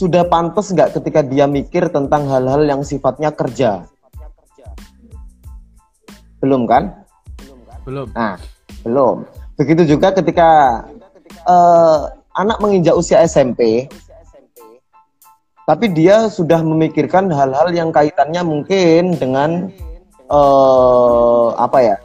[0.00, 3.89] sudah pantas nggak ketika dia mikir tentang hal-hal yang sifatnya kerja
[6.40, 6.92] belum kan
[7.84, 8.36] belum nah
[8.84, 9.24] belum
[9.60, 10.82] begitu juga ketika
[11.44, 13.88] uh, anak menginjak usia SMP
[15.68, 19.70] tapi dia sudah memikirkan hal-hal yang kaitannya mungkin dengan
[20.26, 21.96] uh, apa ya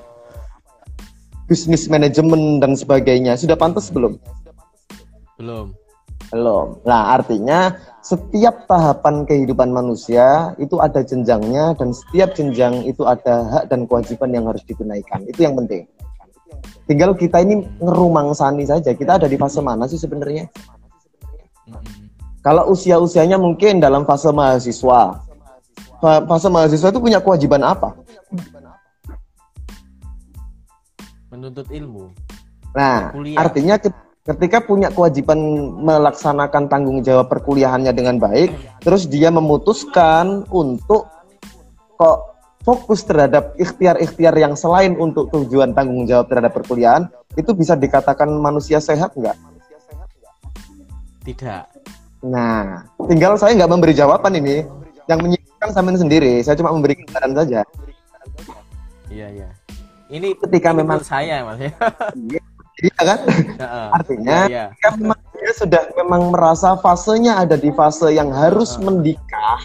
[1.46, 4.18] bisnis manajemen dan sebagainya sudah pantas belum?
[5.38, 5.74] Belum.
[6.34, 6.82] Belum.
[6.86, 13.74] Nah, artinya setiap tahapan kehidupan manusia itu ada jenjangnya dan setiap jenjang itu ada hak
[13.74, 15.26] dan kewajiban yang harus ditunaikan.
[15.26, 15.90] Itu yang penting.
[16.86, 18.94] Tinggal kita ini ngerumang sani saja.
[18.94, 20.46] Kita ada di fase mana sih sebenarnya?
[22.46, 25.26] Kalau usia-usianya mungkin dalam fase mahasiswa.
[26.30, 27.98] Fase mahasiswa itu punya kewajiban apa?
[31.36, 32.16] menuntut ilmu.
[32.72, 33.44] Nah, kuliah.
[33.44, 33.76] artinya
[34.26, 35.38] ketika punya kewajiban
[35.86, 41.06] melaksanakan tanggung jawab perkuliahannya dengan baik, terus dia memutuskan untuk
[41.96, 42.20] kok
[42.66, 47.06] fokus terhadap ikhtiar-ikhtiar yang selain untuk tujuan tanggung jawab terhadap perkuliahan,
[47.38, 49.38] itu bisa dikatakan manusia sehat nggak?
[51.22, 51.64] Tidak.
[52.26, 54.66] Nah, tinggal saya nggak memberi jawaban ini,
[55.06, 56.42] yang menyimpulkan sama sendiri.
[56.42, 57.62] Saya cuma memberi saran saja.
[59.14, 59.50] Iya, iya
[60.10, 61.72] ini ketika memang saya mas ya
[62.84, 63.20] iya kan
[63.96, 64.66] artinya ya, ya.
[64.74, 68.84] ketika memang dia sudah memang merasa fasenya ada di fase yang harus uh.
[68.84, 69.62] menikah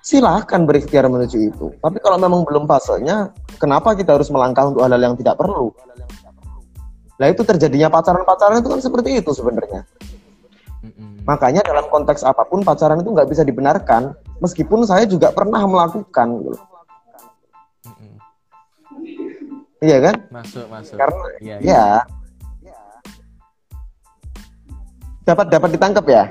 [0.00, 5.12] silahkan berikhtiar menuju itu tapi kalau memang belum fasenya kenapa kita harus melangkah untuk hal-hal
[5.12, 5.70] yang tidak perlu
[7.20, 9.84] Nah itu terjadinya pacaran-pacaran itu kan seperti itu sebenarnya.
[11.28, 16.40] Makanya dalam konteks apa pun pacaran itu nggak bisa dibenarkan meskipun saya juga pernah melakukan
[16.40, 16.56] gitu.
[19.80, 20.16] Iya kan?
[20.28, 20.96] Masuk, masuk.
[21.00, 21.84] Karena iya, iya.
[22.60, 22.74] ya.
[25.24, 26.24] Dapat dapat ditangkap ya?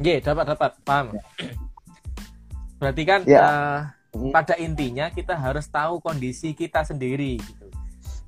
[0.00, 1.06] Iya, dapat dapat, paham.
[2.80, 3.40] Berarti kan ya.
[3.44, 3.78] uh,
[4.32, 7.66] pada intinya kita harus tahu kondisi kita sendiri gitu.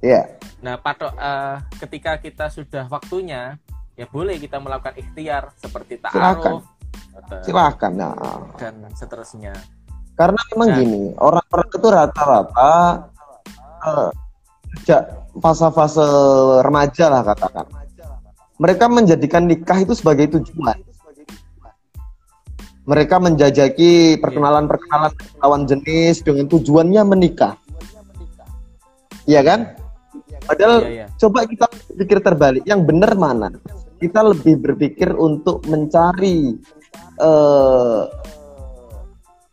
[0.04, 0.36] Iya.
[0.60, 3.56] Nah, patok uh, ketika kita sudah waktunya,
[3.96, 6.68] ya boleh kita melakukan ikhtiar seperti ta'aruf,
[7.48, 8.12] silakan nah.
[8.60, 9.56] dan seterusnya.
[10.12, 10.76] Karena memang nah.
[10.76, 12.72] gini, orang-orang itu rata-rata
[14.80, 15.02] sejak
[15.38, 16.06] fase-fase
[16.64, 17.66] remaja lah katakan.
[18.60, 20.78] Mereka menjadikan nikah itu sebagai tujuan.
[22.82, 27.54] Mereka menjajaki perkenalan-perkenalan lawan jenis dengan tujuannya menikah.
[29.26, 29.60] Iya kan?
[30.42, 31.06] Padahal iya, iya.
[31.14, 33.54] coba kita pikir terbalik, yang benar mana?
[34.02, 36.58] Kita lebih berpikir untuk mencari
[37.22, 38.10] uh,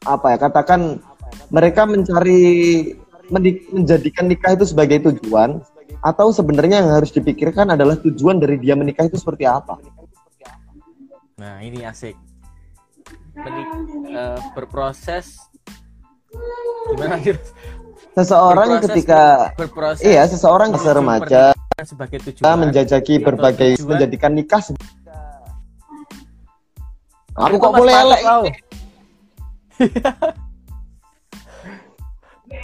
[0.10, 0.38] apa ya?
[0.42, 0.98] Katakan
[1.54, 2.42] mereka mencari
[3.30, 5.62] menjadikan nikah itu sebagai tujuan
[6.00, 9.78] atau sebenarnya yang harus dipikirkan adalah tujuan dari dia menikah itu seperti apa?
[11.40, 12.16] Nah, ini asik.
[13.40, 13.70] Menik
[14.12, 15.40] uh, berproses
[16.92, 17.40] gimana gitu?
[18.18, 19.22] Seseorang berproses, ketika
[19.56, 23.96] berproses, iya, seseorang bisa remaja sebagai tujuan menjajaki berbagai tujuan.
[23.96, 24.60] menjadikan nikah
[27.40, 28.22] Aku kok boleh elek?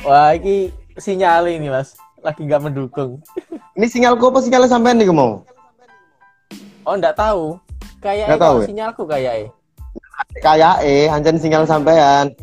[0.04, 3.24] Wah, ini sinyal ini mas, lagi nggak mendukung.
[3.80, 5.46] Ini sinyalku apa sinyalnya sampean nih mau?
[6.84, 7.56] Oh, nggak tahu.
[8.04, 8.68] Kayak tahu, ya?
[8.68, 9.50] sinyalku kayak eh.
[10.44, 12.36] Kayak eh, anjan sinyal sampean.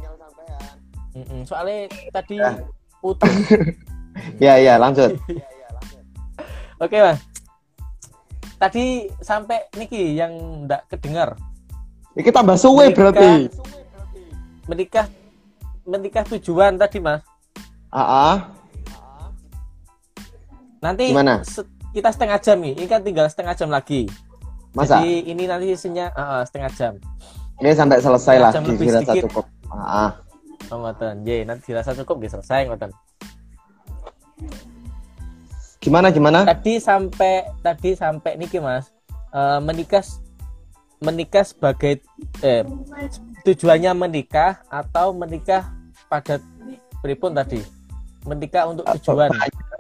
[1.12, 2.56] Mm -mm, soalnya tadi ya.
[3.04, 3.28] putus.
[4.44, 5.16] ya ya lanjut.
[6.80, 7.20] Oke mas.
[8.58, 10.32] Tadi sampai Niki yang
[10.66, 11.34] nggak kedengar.
[12.14, 13.50] Ini tambah suwe berarti.
[14.70, 15.06] Menikah
[15.82, 17.22] menikah tujuan tadi mas.
[17.92, 18.28] AA.
[20.80, 21.44] Nanti Gimana?
[21.92, 22.72] kita setengah jam nih.
[22.74, 24.08] Ini kan tinggal setengah jam lagi.
[24.72, 25.04] Masa?
[25.04, 26.92] Jadi ini nanti isinya uh, setengah jam.
[27.60, 28.52] Ini sampai selesai lah.
[28.56, 29.44] Dirasa cukup.
[29.68, 30.06] AA.
[30.72, 31.20] Oh, ngoten.
[31.28, 32.90] Ye, nanti dirasa cukup bisa selesai ngoten.
[35.82, 36.48] Gimana gimana?
[36.48, 38.88] Tadi sampai tadi sampai niki Mas.
[39.32, 40.04] Uh, menikah
[41.02, 42.00] menikah sebagai
[42.40, 42.62] eh
[43.42, 45.68] tujuannya menikah atau menikah
[46.08, 46.40] pada
[47.02, 47.81] pripun tadi?
[48.22, 49.30] Menikah untuk tujuan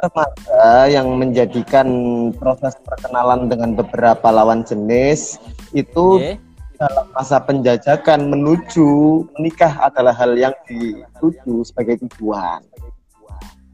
[0.02, 1.88] remaja yang menjadikan
[2.34, 5.38] proses perkenalan dengan beberapa lawan jenis
[5.70, 6.36] itu yeah.
[6.82, 12.66] dalam masa penjajakan menuju menikah adalah hal yang dituju sebagai tujuan.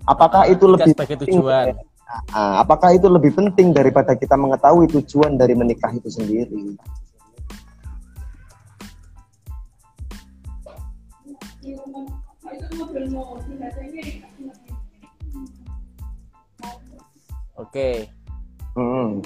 [0.04, 1.76] Apakah itu lebih sebagai tujuan?
[2.32, 6.76] Nah, apakah itu lebih penting daripada kita mengetahui tujuan dari menikah itu sendiri?
[17.58, 18.06] Oke.
[18.78, 19.18] Hmm.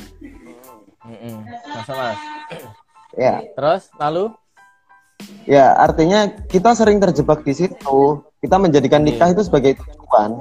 [1.04, 1.38] Hmm.
[1.76, 2.20] Masa mas.
[3.12, 3.44] Ya.
[3.52, 4.24] Terus lalu?
[5.44, 8.00] Ya, artinya kita sering terjebak di situ.
[8.40, 10.40] Kita menjadikan nikah itu sebagai tujuan.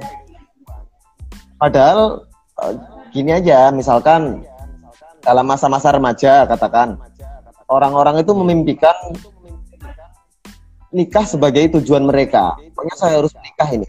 [1.60, 2.26] Padahal
[2.64, 2.74] eh,
[3.14, 4.42] gini aja, misalkan
[5.22, 6.98] dalam masa-masa remaja katakan
[7.70, 8.96] orang-orang itu memimpikan
[10.90, 12.58] nikah sebagai tujuan mereka.
[12.74, 13.86] Pokoknya saya harus menikah ini.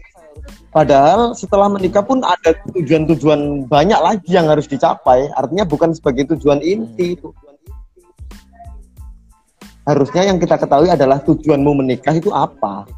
[0.74, 5.30] Padahal setelah menikah pun ada tujuan-tujuan banyak lagi yang harus dicapai.
[5.38, 7.30] Artinya bukan sebagai tujuan inti itu.
[9.86, 12.90] Harusnya yang kita ketahui adalah tujuanmu menikah itu apa.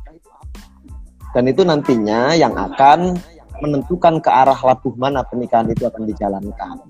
[1.37, 3.21] Dan itu nantinya yang akan
[3.61, 6.81] menentukan ke arah labuh mana pernikahan itu akan dijalankan.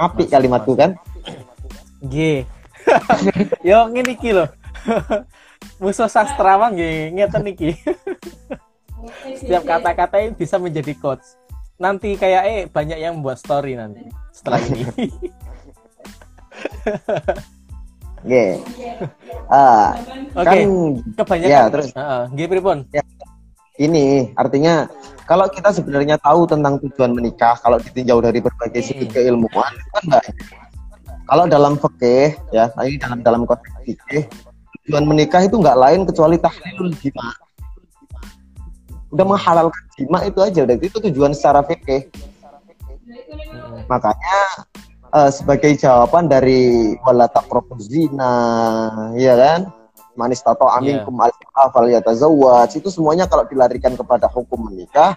[0.00, 0.96] Api kalimatku kan?
[2.08, 2.48] G.
[3.68, 4.48] Yo ngene iki lho.
[5.78, 7.70] musuh sastrawan nggih ngeten iki.
[9.38, 11.38] Setiap kata-kata ini bisa menjadi quotes.
[11.78, 14.02] Nanti kayak eh banyak yang membuat story nanti
[14.34, 14.82] setelah ini.
[18.18, 18.46] Oke.
[19.46, 19.94] Ah,
[20.34, 20.42] Oke.
[20.42, 20.62] Okay.
[20.66, 20.68] Kan
[21.14, 21.54] kebanyakan.
[21.54, 21.88] Ya, terus.
[21.94, 22.78] Heeh, uh, pripun?
[22.90, 23.02] Ya.
[23.78, 24.90] Ini artinya
[25.22, 29.14] kalau kita sebenarnya tahu tentang tujuan menikah, kalau ditinjau dari berbagai segi hmm.
[29.14, 30.24] keilmuan, kan enggak.
[31.28, 34.24] Kalau dalam fikih ya, ini dalam dalam konteks fikih,
[34.88, 37.28] tujuan menikah itu nggak lain kecuali tahlilul jima.
[39.12, 42.08] Udah menghalalkan jima itu aja, udah itu tujuan secara fikih.
[43.84, 44.40] Makanya
[45.12, 47.28] uh, sebagai jawaban dari wala
[47.84, 48.32] zina,
[49.12, 49.68] ya kan?
[50.16, 51.28] Manis tato aminkum yeah.
[51.52, 55.12] al-afal yatazawwaj itu semuanya kalau dilarikan kepada hukum menikah,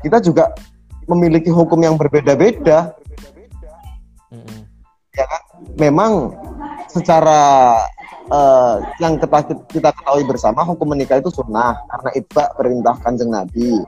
[0.00, 0.56] kita juga
[1.04, 2.96] memiliki hukum yang berbeda-beda.
[4.32, 4.60] Mm -hmm.
[5.12, 5.42] Ya kan?
[5.76, 6.12] Memang
[6.88, 7.76] secara
[8.30, 13.82] uh, yang kita, kita ketahui bersama hukum menikah itu sunnah karena itba perintah kanjeng Nabi.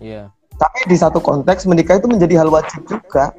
[0.00, 0.26] Iya.
[0.30, 0.38] Yeah.
[0.60, 3.32] Tapi di satu konteks menikah itu menjadi hal wajib juga.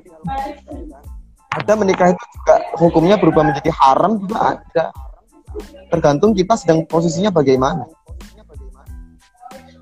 [1.53, 4.85] Ada menikah itu juga hukumnya berubah menjadi haram juga ada.
[5.93, 7.85] Tergantung kita sedang posisinya bagaimana.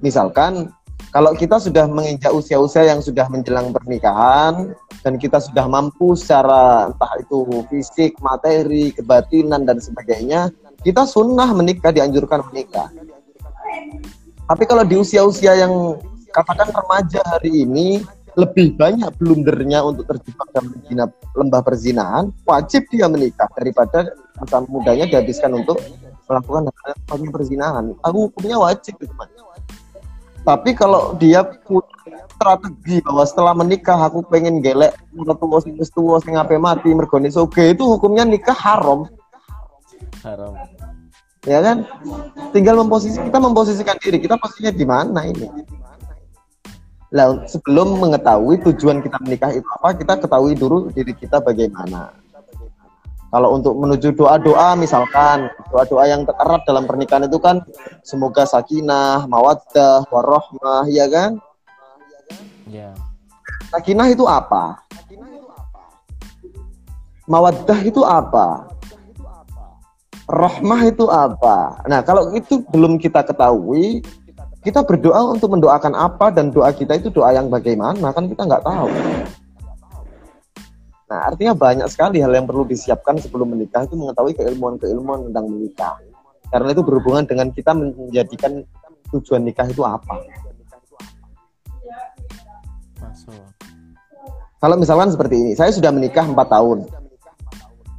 [0.03, 0.71] Misalkan
[1.09, 7.13] kalau kita sudah menginjak usia-usia yang sudah menjelang pernikahan dan kita sudah mampu secara entah
[7.17, 10.53] itu fisik, materi, kebatinan dan sebagainya,
[10.85, 12.93] kita sunnah menikah, dianjurkan menikah.
[14.45, 15.97] Tapi kalau di usia-usia yang
[16.29, 18.05] katakan remaja hari ini
[18.37, 25.09] lebih banyak blundernya untuk terjebak dalam zina, lembah perzinahan, wajib dia menikah daripada masa mudanya
[25.09, 25.81] dihabiskan untuk
[26.29, 26.69] melakukan
[27.09, 27.85] hal perzinahan.
[28.05, 29.11] Aku hukumnya wajib itu,
[30.47, 31.87] tapi kalau dia punya
[32.31, 37.27] strategi bahwa setelah menikah aku pengen gelek tua sing wis tua sing ape mati mergone
[37.27, 39.07] soge itu hukumnya nikah haram.
[40.23, 40.55] Haram.
[41.47, 41.87] Ya kan?
[42.51, 45.47] Tinggal memposisi kita memposisikan diri kita posisinya di mana ini.
[47.15, 52.11] Lah sebelum mengetahui tujuan kita menikah itu apa, kita ketahui dulu diri kita bagaimana.
[53.29, 57.61] Kalau untuk menuju doa-doa misalkan doa-doa yang tererat dalam pernikahan itu kan
[58.01, 61.37] semoga sakinah, mawaddah, warohmah, ya kan?
[62.65, 62.89] Ya.
[63.69, 64.81] Sakinah itu apa?
[67.29, 68.65] Mawaddah itu apa?
[70.29, 71.85] Rahmah itu apa?
[71.85, 74.01] Nah, kalau itu belum kita ketahui,
[74.65, 78.65] kita berdoa untuk mendoakan apa dan doa kita itu doa yang bagaimana kan kita nggak
[78.65, 78.89] tahu.
[81.09, 85.97] Nah, artinya banyak sekali hal yang perlu disiapkan sebelum menikah itu mengetahui keilmuan-keilmuan tentang menikah.
[86.53, 88.61] Karena itu berhubungan dengan kita menjadikan
[89.09, 90.21] tujuan nikah itu apa.
[93.01, 93.41] Masuk.
[94.61, 96.85] Kalau misalkan seperti ini, saya sudah menikah 4 tahun.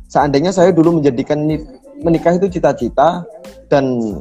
[0.07, 1.43] Seandainya saya dulu menjadikan
[1.99, 3.27] menikah itu cita-cita
[3.67, 4.19] dan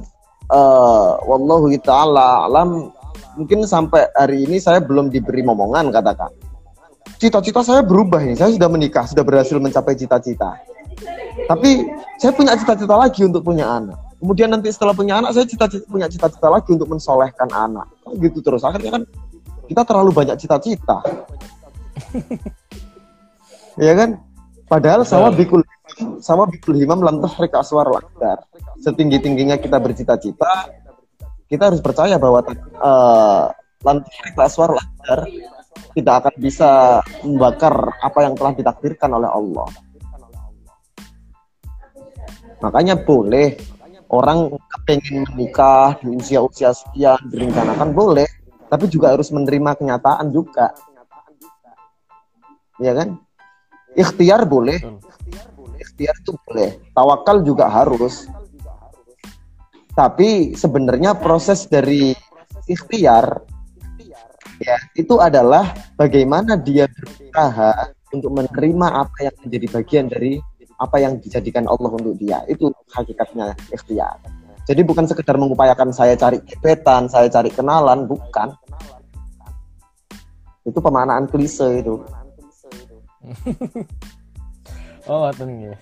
[0.49, 2.93] uh, wallahu taala alam
[3.38, 6.30] mungkin sampai hari ini saya belum diberi momongan katakan
[7.19, 8.39] cita-cita saya berubah ini.
[8.39, 10.55] Saya sudah menikah, sudah berhasil mencapai cita-cita.
[11.45, 13.99] Tapi saya punya cita-cita lagi untuk punya anak.
[14.19, 17.88] Kemudian nanti setelah punya anak, saya cita-cita punya cita-cita lagi untuk mensolehkan anak.
[18.08, 18.63] Oh, gitu terus.
[18.63, 19.03] Akhirnya kan
[19.67, 21.03] kita terlalu banyak cita-cita.
[23.88, 24.19] ya kan?
[24.67, 25.65] Padahal sama bikul
[26.23, 28.43] sama bikul himam lantah reka aswar lakdar.
[28.79, 30.71] Setinggi tingginya kita bercita-cita,
[31.49, 32.45] kita harus percaya bahwa
[32.77, 33.49] uh,
[33.82, 35.25] lantah reka aswar lakdar
[35.93, 39.69] tidak akan bisa membakar apa yang telah ditakdirkan oleh Allah.
[42.59, 43.55] Makanya boleh
[44.09, 44.51] orang
[44.83, 48.27] pengen menikah di usia-usia sekian direncanakan boleh,
[48.67, 50.73] tapi juga harus menerima kenyataan juga.
[52.81, 53.19] Ya kan?
[53.95, 54.79] Ikhtiar boleh.
[55.79, 56.79] Ikhtiar itu boleh.
[56.95, 58.27] Tawakal juga harus.
[59.93, 62.15] Tapi sebenarnya proses dari
[62.69, 63.43] ikhtiar
[64.60, 70.41] ya itu adalah bagaimana dia berusaha untuk menerima apa yang menjadi bagian dari
[70.80, 72.43] apa yang dijadikan Allah untuk dia.
[72.48, 74.15] Itu hakikatnya ikhtiar.
[74.69, 78.54] Jadi bukan sekedar mengupayakan saya cari gebetan saya cari kenalan bukan.
[80.63, 81.95] Itu pemanaan klise itu.
[85.10, 85.74] Oh ya.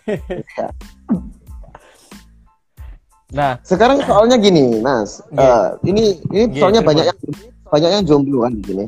[3.36, 5.20] Nah, sekarang soalnya gini, Mas.
[5.36, 5.44] Yeah.
[5.44, 7.20] Uh, ini ini yeah, soalnya banyak yang
[7.68, 8.86] banyak yang jomblo kan di sini.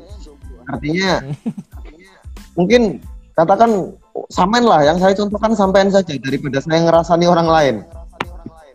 [0.70, 1.12] Artinya
[2.54, 3.02] mungkin
[3.34, 3.96] katakan
[4.28, 7.76] samain lah yang saya contohkan sampean saja daripada saya ngerasani orang lain.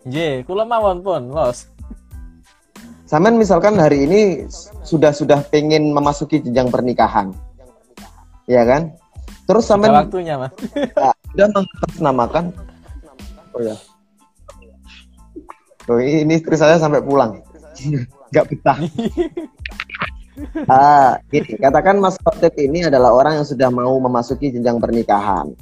[0.05, 1.65] J, kula mawon pun, los.
[3.05, 4.49] Samen misalkan hari ini
[4.81, 7.29] sudah sudah pengen memasuki jenjang pernikahan,
[8.49, 8.93] ya kan?
[9.45, 10.53] Terus samen waktunya mas.
[11.35, 12.45] Ya, sudah mengatasnamakan.
[13.53, 13.75] Oh ya.
[15.85, 17.45] Oh, ini istri saya sampai pulang,
[18.33, 18.77] nggak betah.
[20.67, 25.55] Ah, gini, katakan Mas Khotib ini adalah orang yang sudah mau memasuki jenjang pernikahan.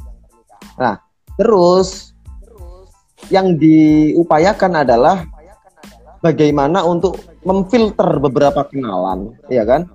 [0.82, 0.98] Nah,
[1.38, 2.14] terus
[3.30, 5.24] yang diupayakan adalah
[6.26, 9.86] bagaimana untuk memfilter beberapa kenalan, ya kan?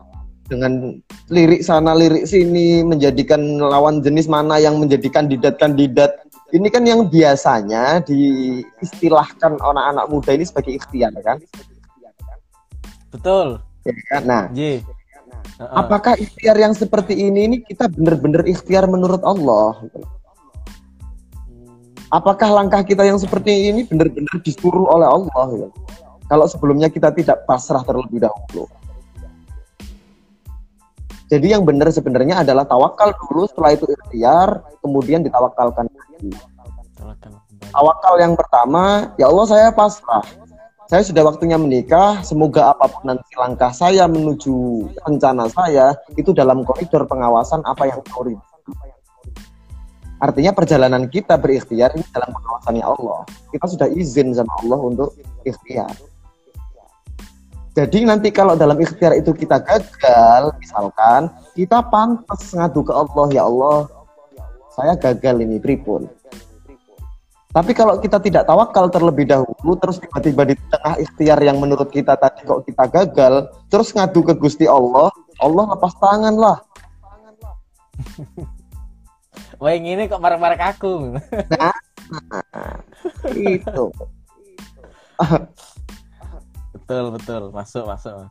[0.48, 0.96] Dengan
[1.28, 6.24] lirik sana lirik sini menjadikan lawan jenis mana yang menjadi kandidat-kandidat.
[6.48, 11.36] Ini kan yang biasanya diistilahkan anak-anak muda ini sebagai ikhtiar kan?
[13.12, 13.60] Betul?
[14.24, 14.84] Nah, J.
[15.58, 19.80] apakah ikhtiar yang seperti ini ini kita benar-benar ikhtiar menurut Allah?
[22.08, 25.68] Apakah langkah kita yang seperti ini benar-benar disuruh oleh Allah?
[26.28, 28.68] Kalau sebelumnya kita tidak pasrah terlebih dahulu.
[31.28, 36.32] Jadi yang benar sebenarnya adalah tawakal dulu, setelah itu ikhtiar, kemudian ditawakalkan lagi.
[37.68, 40.24] Tawakal yang pertama, ya Allah saya pasrah.
[40.88, 46.64] Saya sudah waktunya menikah, semoga apa pun nanti langkah saya menuju rencana saya, itu dalam
[46.64, 48.24] koridor pengawasan apa yang kau
[50.18, 53.20] Artinya perjalanan kita berikhtiar ini dalam pengawasannya Allah.
[53.52, 55.12] Kita sudah izin sama Allah untuk
[55.44, 55.92] ikhtiar.
[57.76, 63.44] Jadi nanti kalau dalam ikhtiar itu kita gagal, misalkan kita pantas ngadu ke Allah, ya
[63.44, 63.92] Allah,
[64.72, 66.08] saya gagal ini pripun.
[67.48, 72.12] Tapi kalau kita tidak tawakal terlebih dahulu, terus tiba-tiba di tengah ikhtiar yang menurut kita
[72.20, 75.08] tadi kok kita gagal, terus ngadu ke Gusti Allah,
[75.40, 76.60] Allah lepas tangan lah.
[79.64, 81.16] Wah yang ini kok marah-marah aku.
[81.56, 81.74] Nah,
[83.32, 83.84] itu.
[86.76, 87.42] Betul betul.
[87.50, 88.28] Masuk masuk.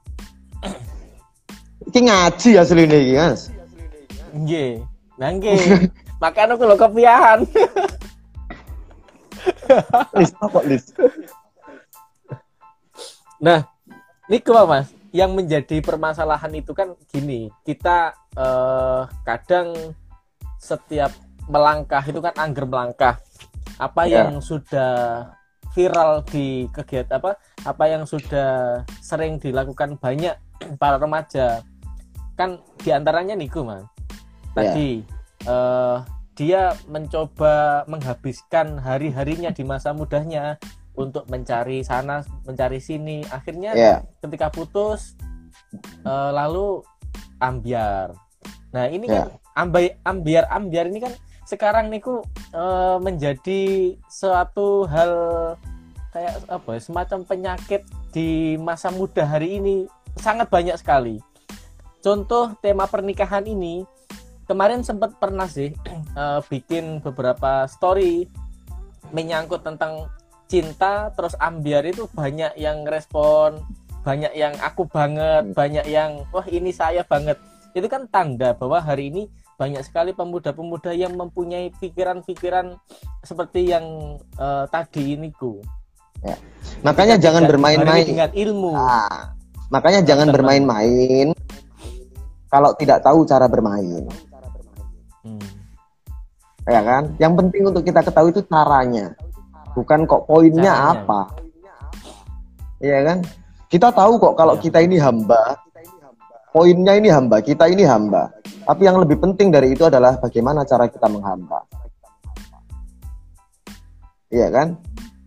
[1.89, 3.51] Ini ngaji asli ini Mas.
[4.31, 4.85] Nggih.
[5.17, 5.57] Nangge
[6.17, 7.45] makan aku lo kepiahan
[10.17, 10.87] list apa list?
[13.41, 13.65] Nah
[14.27, 14.89] ini kok mas.
[15.15, 17.47] Yang menjadi permasalahan itu kan gini.
[17.63, 19.95] Kita eh, kadang
[20.59, 21.15] setiap
[21.47, 23.15] melangkah itu kan angger melangkah.
[23.79, 24.27] Apa yeah.
[24.27, 25.25] yang sudah
[25.71, 30.35] viral di kegiatan apa apa yang sudah sering dilakukan banyak
[30.75, 31.63] para remaja.
[32.35, 33.85] Kan di antaranya niku mas.
[34.53, 35.01] Tadi
[35.45, 35.49] yeah.
[35.49, 35.97] uh,
[36.37, 40.61] dia mencoba menghabiskan hari-harinya di masa mudanya
[40.93, 43.99] untuk mencari sana mencari sini akhirnya yeah.
[44.21, 45.17] ketika putus
[46.05, 46.85] uh, lalu
[47.41, 48.13] ambiar
[48.69, 49.25] nah ini yeah.
[49.25, 51.13] kan ambai ambiar ambiar ini kan
[51.47, 52.21] sekarang niku
[52.53, 55.13] uh, menjadi suatu hal
[56.11, 57.81] kayak apa ya, semacam penyakit
[58.11, 59.87] di masa muda hari ini
[60.19, 61.23] sangat banyak sekali.
[62.03, 63.87] Contoh tema pernikahan ini
[64.47, 65.75] kemarin sempat pernah sih
[66.15, 68.25] uh, bikin beberapa story
[69.11, 70.07] menyangkut tentang
[70.47, 73.59] cinta terus ambiar itu banyak yang respon
[74.07, 75.53] banyak yang aku banget hmm.
[75.53, 77.35] banyak yang wah ini saya banget
[77.75, 79.23] itu kan tanda bahwa hari ini
[79.57, 82.77] banyak sekali pemuda-pemuda yang mempunyai pikiran-pikiran
[83.25, 85.65] seperti yang uh, tadi ini ku.
[86.21, 86.37] Ya.
[86.85, 88.73] Makanya Kita jangan bermain-main dengan ilmu.
[88.77, 89.33] Nah,
[89.73, 91.33] makanya jangan bermain-main
[92.53, 94.05] kalau tidak tahu cara bermain.
[96.67, 97.15] Ya kan?
[97.15, 99.15] Yang penting untuk kita ketahui itu caranya.
[99.71, 100.91] Bukan kok poinnya caranya.
[100.99, 101.21] apa.
[102.83, 103.17] Iya kan?
[103.71, 104.61] Kita tahu kok kalau ya.
[104.67, 105.59] kita ini hamba,
[106.51, 108.31] poinnya ini hamba, kita ini hamba.
[108.67, 111.63] Tapi yang lebih penting dari itu adalah bagaimana cara kita menghamba.
[114.27, 114.75] Iya kan?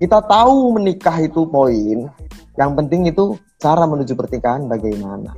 [0.01, 2.09] Kita tahu menikah itu poin,
[2.57, 5.37] yang penting itu cara menuju pernikahan bagaimana.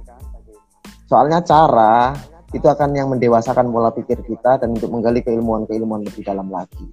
[1.10, 2.14] Soalnya cara
[2.52, 6.88] itu akan yang mendewasakan pola pikir kita dan untuk menggali keilmuan-keilmuan lebih dalam lagi.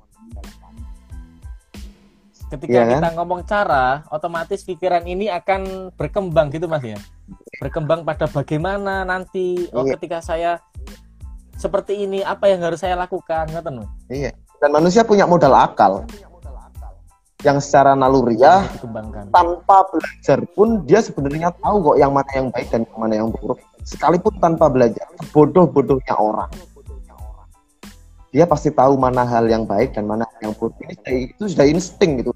[2.50, 3.14] Ketika kita kan?
[3.14, 6.98] ngomong cara, otomatis pikiran ini akan berkembang gitu mas ya.
[7.62, 9.94] Berkembang pada bagaimana nanti, oh iya.
[9.94, 10.58] ketika saya
[11.60, 14.32] seperti ini apa yang harus saya lakukan ngoten iya
[14.64, 16.08] dan manusia punya modal akal
[17.44, 18.64] yang secara naluriah
[19.36, 23.30] tanpa belajar pun dia sebenarnya tahu kok yang mana yang baik dan yang mana yang
[23.36, 26.52] buruk sekalipun tanpa belajar bodoh-bodohnya orang
[28.30, 32.22] dia pasti tahu mana hal yang baik dan mana yang buruk ini itu sudah insting
[32.22, 32.32] gitu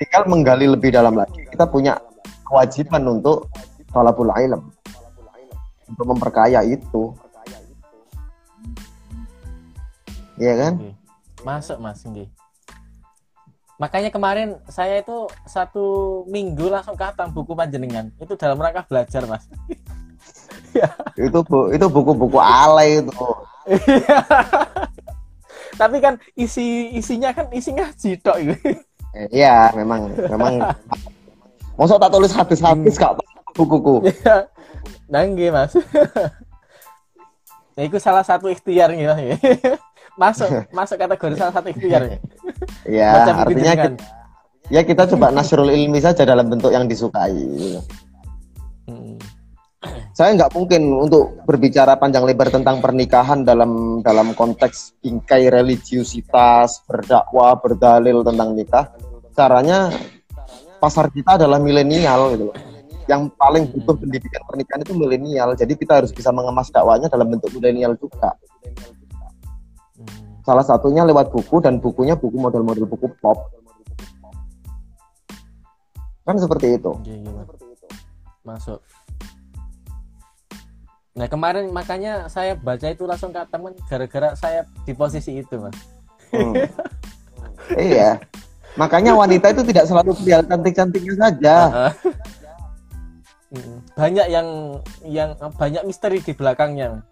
[0.00, 2.00] tinggal menggali lebih dalam lagi kita punya
[2.48, 3.52] kewajiban untuk
[3.92, 4.72] talabul ilm
[5.88, 7.12] untuk memperkaya itu
[10.38, 10.72] Iya kan?
[11.42, 12.30] Masuk Mas Nggih.
[13.78, 18.10] Makanya kemarin saya itu satu minggu langsung khatam buku panjenengan.
[18.18, 19.46] Itu dalam rangka belajar, Mas.
[20.74, 20.88] ya.
[21.16, 23.26] Itu bu, itu buku-buku alay itu.
[25.80, 28.54] Tapi kan isi isinya kan isi ngaji tok itu.
[29.30, 30.60] Iya, memang memang
[31.78, 33.02] Masa tak tulis habis-habis hmm.
[33.06, 33.12] kak
[33.54, 34.10] bukuku.
[34.10, 34.50] Iya.
[35.06, 35.72] Nangge, Mas.
[37.78, 39.14] ya, itu salah satu ikhtiar gitu
[40.18, 42.18] masuk masuk kategori salah satu ikhtiar.
[42.82, 44.02] Ya, artinya kita,
[44.66, 47.78] ya kita coba nasrul ilmi saja dalam bentuk yang disukai.
[50.18, 57.54] Saya nggak mungkin untuk berbicara panjang lebar tentang pernikahan dalam dalam konteks bingkai religiusitas, berdakwah,
[57.62, 58.90] berdalil tentang nikah.
[59.38, 59.94] Caranya
[60.82, 62.50] pasar kita adalah milenial gitu
[63.06, 65.54] Yang paling butuh pendidikan pernikahan itu milenial.
[65.54, 68.34] Jadi kita harus bisa mengemas dakwanya dalam bentuk milenial juga.
[70.42, 73.54] Salah satunya lewat buku dan bukunya buku model-model buku pop.
[76.26, 76.90] Kan seperti itu.
[77.06, 77.42] Iya, iya,
[78.42, 78.82] Masuk.
[81.18, 85.74] Nah kemarin makanya saya baca itu langsung ke teman gara-gara saya di posisi itu mas.
[86.30, 86.54] Hmm.
[87.74, 88.22] iya.
[88.78, 91.56] Makanya wanita itu tidak selalu pria cantik-cantiknya saja.
[93.98, 97.02] banyak yang yang banyak misteri di belakangnya.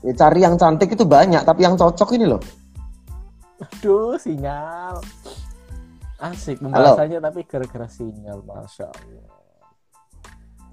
[0.00, 2.40] Ya, cari yang cantik itu banyak, tapi yang cocok ini loh.
[3.60, 4.98] Aduh, sinyal.
[6.22, 9.26] Asik pembahasannya tapi gara-gara sinyal, masya Allah.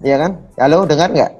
[0.00, 0.32] Iya kan?
[0.56, 1.39] Halo, dengar nggak?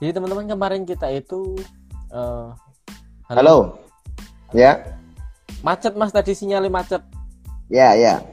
[0.00, 1.60] Jadi teman-teman kemarin kita itu
[2.08, 2.56] uh,
[3.28, 3.36] halo.
[3.36, 3.56] halo.
[4.56, 4.96] Ya.
[5.60, 7.04] Macet Mas tadi sinyalnya macet.
[7.68, 8.24] Ya, ya.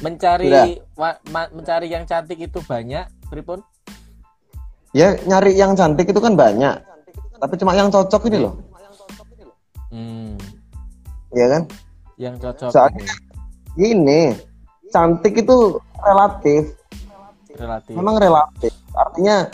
[0.00, 3.60] Mencari wa, ma, mencari yang cantik itu banyak, Pripun?
[4.96, 6.80] Ya, nyari yang cantik itu kan banyak.
[7.36, 8.56] Tapi cuma yang cocok ini loh.
[9.92, 10.40] Hmm.
[11.36, 11.62] Iya kan?
[12.16, 12.70] Yang cocok.
[12.72, 13.04] Soalnya
[13.76, 14.32] ini
[14.88, 16.72] cantik itu relatif.
[17.52, 17.92] Relatif.
[17.92, 18.72] Memang relatif.
[18.96, 19.52] Artinya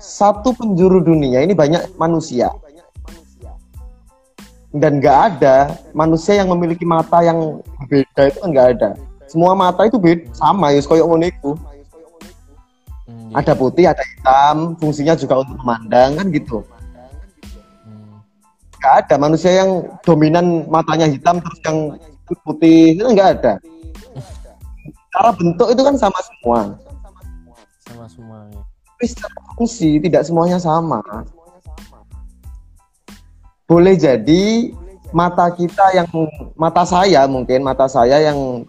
[0.00, 2.48] satu penjuru dunia ini banyak manusia.
[4.72, 8.90] Dan nggak ada manusia yang memiliki mata yang beda itu kan nggak ada.
[9.28, 11.52] Semua mata itu beda sama ya koyok ngoneku
[13.06, 16.64] hmm, ada putih ada hitam fungsinya juga untuk memandang kan gitu.
[17.84, 18.22] Hmm.
[18.78, 21.78] nggak ada manusia yang dominan matanya hitam terus yang
[22.46, 23.54] putih itu nggak ada.
[25.14, 26.58] Cara bentuk itu kan sama semua.
[27.90, 28.69] Sama semua ya
[29.00, 31.00] tapi secara fungsi tidak semuanya sama.
[33.64, 34.76] Boleh jadi
[35.08, 36.04] mata kita yang
[36.52, 38.68] mata saya mungkin mata saya yang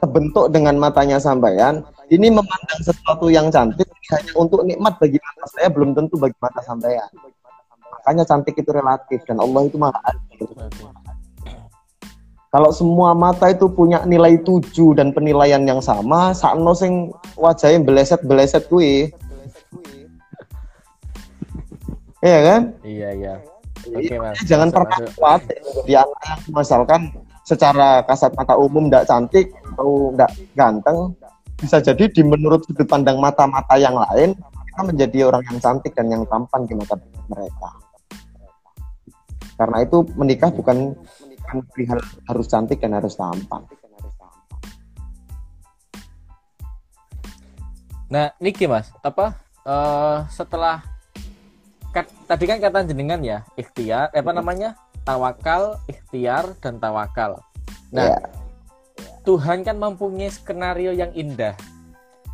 [0.00, 5.68] terbentuk dengan matanya sampean ini memandang sesuatu yang cantik hanya untuk nikmat bagi mata saya
[5.68, 7.12] belum tentu bagi mata sampean.
[7.92, 10.48] Makanya cantik itu relatif dan Allah itu maha adil.
[12.48, 18.72] Kalau semua mata itu punya nilai tujuh dan penilaian yang sama, sakno sing wajahnya beleset-beleset
[18.72, 19.12] kuwi,
[22.18, 22.60] Iya kan?
[22.82, 23.34] Iya iya.
[23.94, 24.42] Oke mas.
[24.42, 25.42] Jangan pernah kuat
[25.86, 27.14] di anak yang misalkan
[27.46, 30.98] secara kasat mata umum tidak cantik atau tidak ganteng,
[31.56, 36.06] bisa jadi di menurut sudut pandang mata-mata yang lain kita menjadi orang yang cantik dan
[36.10, 36.94] yang tampan di mata
[37.30, 37.70] mereka.
[39.58, 40.94] Karena itu menikah bukan
[41.42, 41.98] bukan perihal
[42.30, 43.62] harus cantik dan harus tampan.
[48.08, 49.36] Nah, Niki Mas, apa
[49.68, 50.80] uh, setelah
[52.28, 57.40] tadi kan kata jenengan ya ikhtiar eh, apa namanya tawakal ikhtiar dan tawakal
[57.88, 58.20] nah yeah.
[59.24, 61.56] Tuhan kan mempunyai skenario yang indah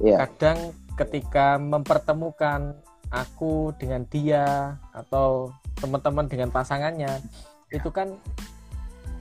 [0.03, 0.27] yeah.
[0.27, 2.79] kadang ketika mempertemukan
[3.11, 7.23] aku dengan dia atau teman-teman dengan pasangannya
[7.71, 8.15] itu kan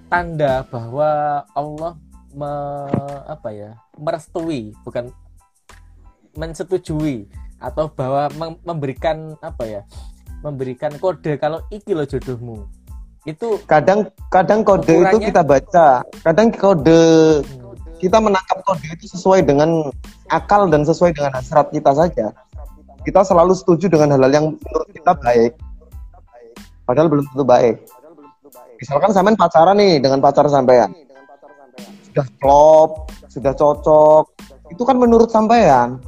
[0.09, 1.93] tanda bahwa Allah
[2.33, 2.53] me,
[3.29, 5.09] apa ya merestui bukan
[6.33, 7.29] mensetujui
[7.61, 8.29] atau bahwa
[8.65, 9.81] memberikan apa ya
[10.43, 12.67] memberikan kode kalau iki lo jodohmu.
[13.23, 15.15] Itu kadang kadang kode ukurannya...
[15.15, 15.87] itu kita baca.
[16.21, 17.03] Kadang kode
[18.03, 19.87] kita menangkap kode itu sesuai dengan
[20.27, 22.35] akal dan sesuai dengan hasrat kita saja.
[23.07, 25.55] Kita selalu setuju dengan hal-hal yang menurut kita baik.
[26.83, 27.75] Padahal belum tentu baik.
[28.83, 30.91] Misalkan sampean pacaran nih dengan pacar sampean.
[32.11, 34.23] Sudah klop sudah cocok.
[34.69, 36.03] Itu kan menurut sampean.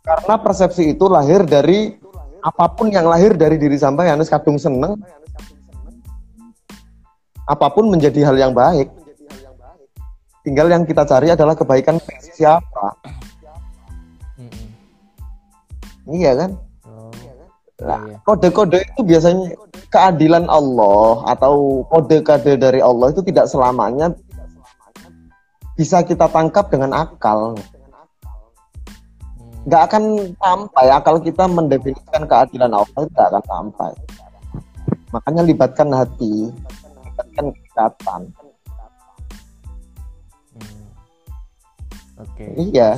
[0.00, 1.98] Karena persepsi itu lahir dari
[2.40, 4.96] apa pun yang lahir dari diri sampai Yanes kadung seneng.
[7.44, 8.88] Apa pun menjadi hal yang baik.
[10.40, 12.00] Tinggal yang kita cari adalah kebaikan
[12.32, 12.96] siapa.
[14.40, 16.14] Hmm.
[16.16, 16.50] iya kan?
[16.88, 17.12] Oh,
[17.84, 19.52] nah, kode-kode itu biasanya
[19.92, 24.16] keadilan Allah atau kode-kode dari Allah itu tidak selamanya
[25.76, 27.56] bisa kita tangkap dengan akal
[29.68, 30.04] nggak akan
[30.40, 33.92] sampai akal kita mendefinisikan keadilan Allah nggak akan sampai
[35.12, 36.48] makanya libatkan hati
[37.04, 38.22] libatkan ikatan
[40.56, 40.84] hmm.
[42.24, 42.50] oke okay.
[42.56, 42.96] iya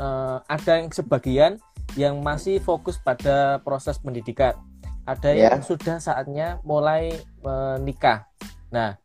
[0.00, 1.62] uh, ada yang sebagian
[1.94, 4.58] yang masih fokus pada proses pendidikan.
[5.06, 5.54] Ada yeah.
[5.54, 8.26] yang sudah saatnya mulai menikah.
[8.74, 8.98] Nah,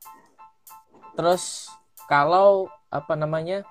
[1.13, 1.69] terus
[2.09, 3.61] kalau apa namanya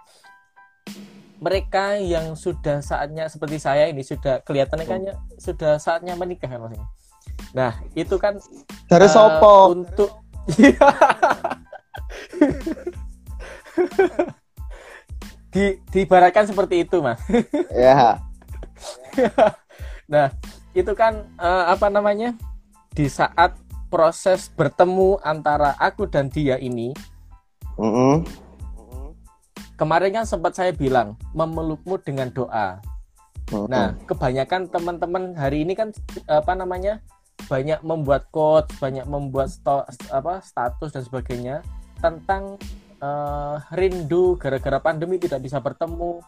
[1.41, 5.01] mereka yang sudah saatnya seperti saya ini sudah kelihatannya kan
[5.41, 6.85] sudah saatnya menikah kan maksudnya.
[7.57, 8.37] Nah, itu kan
[8.87, 10.21] dari uh, sopo untuk
[15.57, 17.25] di diibaratkan seperti itu, Mas.
[17.73, 18.21] Ya.
[20.13, 20.29] nah,
[20.77, 22.37] itu kan uh, apa namanya?
[22.93, 23.57] Di saat
[23.89, 26.93] proses bertemu antara aku dan dia ini,
[27.81, 28.50] mm -hmm
[29.81, 32.85] kemarin kan sempat saya bilang memelukmu dengan doa.
[33.51, 35.91] Oh, nah, kebanyakan teman-teman hari ini kan
[36.29, 37.01] apa namanya
[37.49, 41.57] banyak membuat quote, banyak membuat sto, apa status dan sebagainya
[41.99, 42.61] tentang
[43.01, 46.21] uh, rindu gara-gara pandemi tidak bisa bertemu.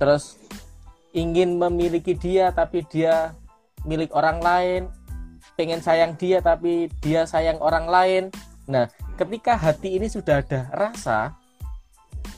[0.00, 0.40] Terus
[1.12, 3.36] ingin memiliki dia tapi dia
[3.86, 4.82] milik orang lain,
[5.54, 8.24] pengen sayang dia tapi dia sayang orang lain.
[8.66, 11.37] Nah, ketika hati ini sudah ada rasa,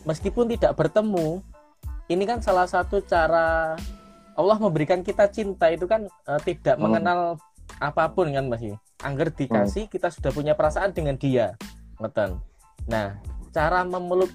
[0.04, 1.44] meskipun tidak bertemu
[2.10, 3.76] ini kan salah satu cara
[4.34, 6.82] Allah memberikan kita cinta itu kan uh, tidak hmm.
[6.82, 7.20] mengenal
[7.78, 8.64] apa pun kan Mas
[9.00, 9.92] Angger dikasih hmm.
[9.92, 11.56] kita sudah punya perasaan dengan dia.
[12.00, 12.40] Ngeten
[12.88, 13.20] nah
[13.52, 14.32] cara memeluk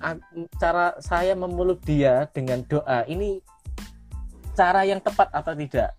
[0.61, 3.41] cara saya memeluk dia dengan doa ini
[4.53, 5.91] cara yang tepat atau tidak?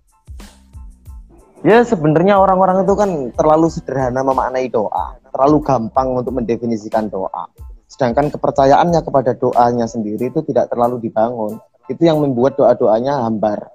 [1.65, 7.49] Ya sebenarnya orang-orang itu kan terlalu sederhana memaknai doa, terlalu gampang untuk mendefinisikan doa
[7.87, 11.59] sedangkan kepercayaannya kepada doanya sendiri itu tidak terlalu dibangun.
[11.87, 13.71] Itu yang membuat doa-doanya hambar.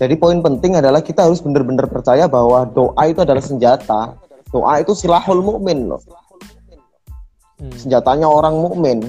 [0.00, 4.16] Jadi poin penting adalah kita harus benar-benar percaya bahwa doa itu adalah senjata.
[4.50, 6.00] Doa itu silahul mukmin loh.
[7.76, 9.04] Senjatanya orang mukmin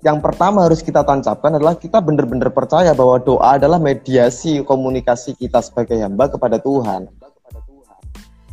[0.00, 5.60] yang pertama harus kita tancapkan adalah kita benar-benar percaya bahwa doa adalah mediasi komunikasi kita
[5.60, 7.12] sebagai hamba kepada Tuhan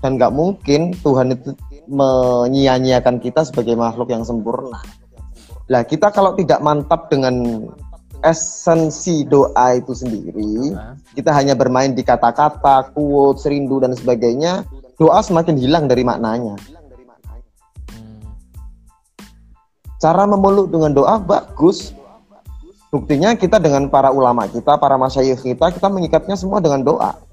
[0.07, 1.51] dan nggak mungkin Tuhan itu
[1.91, 4.79] menyia-nyiakan kita sebagai makhluk yang sempurna.
[5.67, 7.67] Lah kita kalau tidak mantap dengan
[8.23, 10.71] esensi doa itu sendiri,
[11.11, 14.63] kita hanya bermain di kata-kata, quote, rindu dan sebagainya,
[14.95, 16.55] doa semakin hilang dari maknanya.
[19.99, 21.91] Cara memeluk dengan doa bagus.
[22.95, 27.26] Buktinya kita dengan para ulama kita, para masyayikh kita, kita mengikatnya semua dengan doa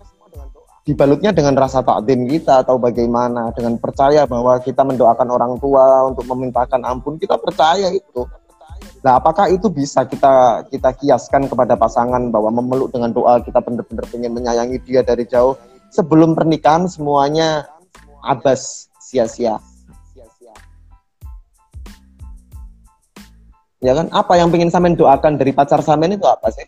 [0.85, 6.29] dibalutnya dengan rasa takdim kita atau bagaimana dengan percaya bahwa kita mendoakan orang tua untuk
[6.29, 8.29] memintakan ampun kita percaya itu.
[9.01, 14.05] Nah apakah itu bisa kita kita kiaskan kepada pasangan bahwa memeluk dengan doa kita benar-benar
[14.13, 15.57] ingin menyayangi dia dari jauh?
[15.89, 17.65] Sebelum pernikahan semuanya
[18.21, 19.57] abas sia-sia.
[23.85, 24.09] Ya kan?
[24.17, 26.65] Apa yang ingin samen doakan dari pacar samen itu apa sih?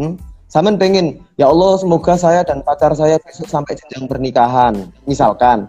[0.00, 0.16] Hmm?
[0.48, 5.68] Samen pengen, ya Allah semoga saya dan pacar saya besok sampai jenjang pernikahan, misalkan.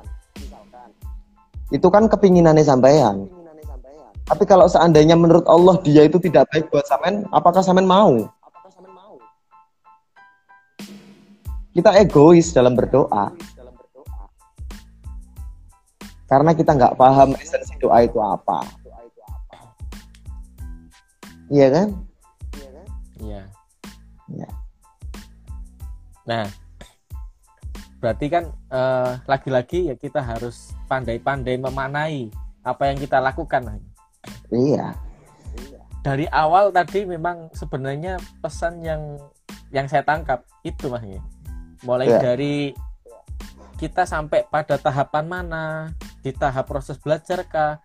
[1.67, 3.27] Itu kan kepinginannya sampean.
[4.23, 8.23] Tapi kalau seandainya menurut Allah dia itu tidak baik buat Samen, apakah Samen mau?
[11.75, 13.35] Kita egois dalam berdoa.
[16.31, 18.63] Karena kita nggak paham esensi doa itu apa.
[21.51, 21.87] Iya kan?
[22.55, 22.81] Iya.
[23.19, 23.58] Iya.
[26.29, 26.45] Nah,
[27.97, 32.29] berarti kan eh, lagi-lagi ya kita harus pandai-pandai memanai
[32.61, 33.81] apa yang kita lakukan.
[34.53, 34.93] Iya.
[36.05, 39.17] Dari awal tadi memang sebenarnya pesan yang
[39.73, 41.03] yang saya tangkap itu mas
[41.85, 42.19] mulai iya.
[42.19, 42.73] dari
[43.79, 45.63] kita sampai pada tahapan mana
[46.19, 47.79] di tahap proses belajar kah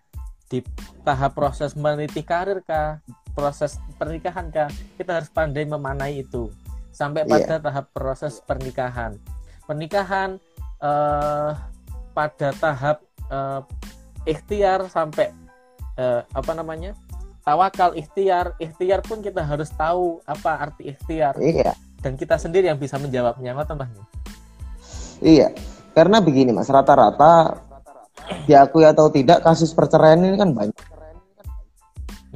[0.51, 0.59] di
[1.07, 2.99] tahap proses meniti karir kah
[3.31, 4.67] proses pernikahan kah
[4.99, 6.51] kita harus pandai memanai itu
[6.95, 7.31] sampai iya.
[7.35, 7.63] pada yeah.
[7.67, 9.19] tahap proses pernikahan.
[9.67, 10.39] Pernikahan
[10.79, 11.51] uh,
[12.15, 13.59] pada tahap uh,
[14.23, 15.35] ikhtiar sampai
[15.99, 16.95] uh, apa namanya?
[17.45, 18.57] tawakal ikhtiar.
[18.57, 21.37] Ikhtiar pun kita harus tahu apa arti ikhtiar.
[21.37, 21.77] Iya.
[22.01, 23.77] Dan kita sendiri yang bisa menjawabnya, ngoten
[25.21, 25.53] Iya.
[25.93, 27.61] Karena begini Mas, rata-rata
[28.49, 30.77] diakui atau tidak kasus perceraian ini kan banyak.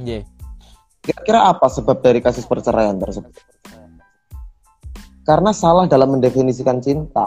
[0.00, 0.24] Iya.
[1.00, 3.34] Kira-kira apa sebab dari kasus perceraian tersebut?
[5.30, 7.22] Karena salah dalam mendefinisikan cinta.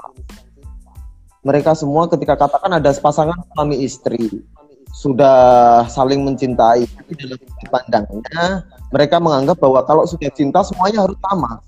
[1.48, 4.44] Mereka semua ketika katakan ada pasangan suami istri,
[4.92, 7.40] sudah saling mencintai tapi dalam
[7.72, 11.64] pandangnya mereka menganggap bahwa kalau sudah cinta semuanya harus sama.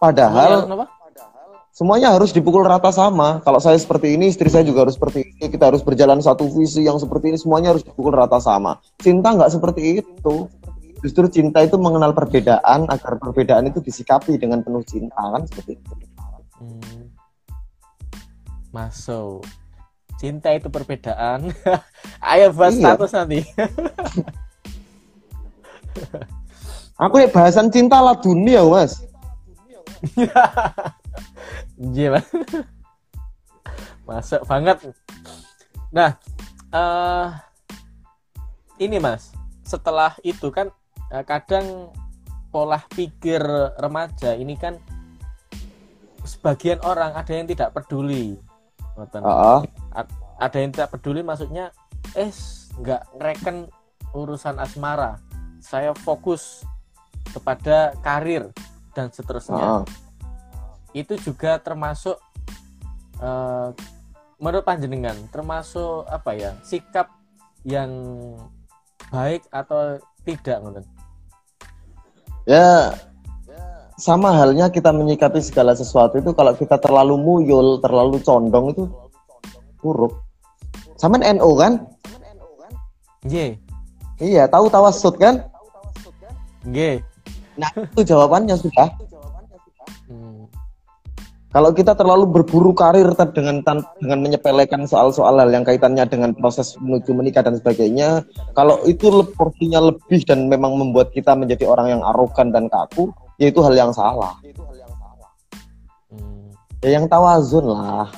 [0.00, 0.88] Padahal
[1.72, 3.44] semuanya harus dipukul rata sama.
[3.44, 6.88] Kalau saya seperti ini istri saya juga harus seperti ini kita harus berjalan satu visi
[6.88, 8.80] yang seperti ini semuanya harus dipukul rata sama.
[9.04, 10.48] Cinta nggak seperti itu
[11.06, 15.46] justru cinta itu mengenal perbedaan agar perbedaan itu disikapi dengan penuh cinta kan?
[15.46, 15.94] Seperti itu.
[16.58, 17.14] Hmm.
[18.74, 19.46] masuk.
[20.18, 21.54] Cinta itu perbedaan.
[22.34, 22.98] Ayo bahas iya.
[22.98, 23.46] status nanti.
[27.06, 28.98] Aku ya bahasan cinta lah dunia mas.
[31.76, 32.24] Iya
[34.08, 34.80] masuk banget.
[35.92, 36.16] Nah
[36.72, 37.36] uh,
[38.80, 39.36] ini mas.
[39.60, 40.72] Setelah itu kan
[41.10, 41.92] kadang
[42.50, 43.42] pola pikir
[43.78, 44.78] remaja ini kan
[46.26, 48.38] sebagian orang ada yang tidak peduli.
[48.96, 49.60] Uh -uh
[50.36, 51.72] ada yang tidak peduli maksudnya
[52.16, 52.30] eh
[52.80, 53.68] nggak ngereken
[54.12, 55.20] urusan asmara.
[55.60, 56.62] Saya fokus
[57.32, 58.52] kepada karir
[58.94, 59.82] dan seterusnya.
[59.82, 59.84] Oh.
[60.96, 62.16] itu juga termasuk
[63.20, 63.68] uh,
[64.40, 67.12] menurut panjenengan termasuk apa ya sikap
[67.68, 67.92] yang
[69.12, 70.88] baik atau tidak menurut
[72.46, 72.94] ya
[73.98, 78.84] sama halnya kita menyikapi segala sesuatu itu kalau kita terlalu muyul terlalu condong itu
[79.82, 80.26] buruk
[80.96, 81.72] sama NO kan?
[83.28, 83.60] G.
[84.16, 85.44] Iya, tahu tawasud kan?
[86.72, 87.04] G.
[87.60, 88.88] Nah, itu jawabannya sudah.
[90.08, 90.35] Hmm.
[91.56, 93.64] Kalau kita terlalu berburu karir dengan
[93.96, 99.80] dengan menyepelekan soal-soal hal yang kaitannya dengan proses menuju menikah dan sebagainya, kalau itu porsinya
[99.88, 103.08] lebih dan memang membuat kita menjadi orang yang arogan dan kaku,
[103.40, 104.36] ya itu hal yang salah.
[106.12, 106.52] Hmm.
[106.84, 108.12] Ya yang tawazun lah.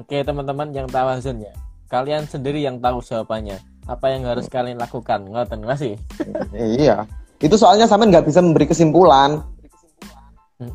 [0.00, 1.52] Oke teman-teman yang tahu hasilnya,
[1.92, 3.60] kalian sendiri yang tahu jawabannya.
[3.84, 5.20] Apa yang harus kalian lakukan?
[5.20, 6.00] Ngoten masih.
[6.56, 7.04] iya.
[7.44, 9.44] Itu soalnya sampean nggak bisa memberi kesimpulan.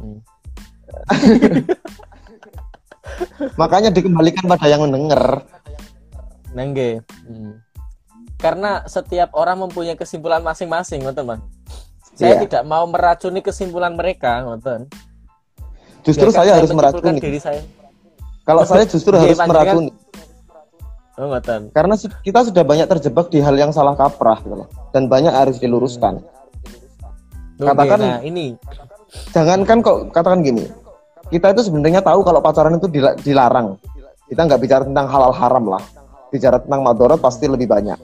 [3.61, 5.45] Makanya dikembalikan pada yang mendengar.
[6.57, 7.05] Nengge.
[7.27, 7.61] Hmm.
[8.41, 11.39] Karena setiap orang mempunyai kesimpulan masing-masing, teman.
[12.15, 12.41] Saya yeah.
[12.47, 14.87] tidak mau meracuni kesimpulan mereka, ngoten.
[16.05, 17.61] Justru saya harus meracuni diri saya.
[18.45, 19.91] Kalau saya justru harus meracuni.
[21.15, 21.71] Oh, ngoten.
[21.71, 24.69] Karena kita sudah banyak terjebak di hal yang salah kaprah gitu loh.
[24.91, 26.21] Dan banyak harus diluruskan.
[27.55, 27.67] Hmm.
[27.71, 28.59] Katakan nah, ini.
[29.31, 30.65] Jangankan kok katakan gini.
[31.29, 32.87] Kita itu sebenarnya tahu kalau pacaran itu
[33.25, 33.75] dilarang.
[34.29, 35.83] Kita nggak bicara tentang halal haram lah.
[36.29, 37.97] Bicara tentang madorot pasti lebih banyak.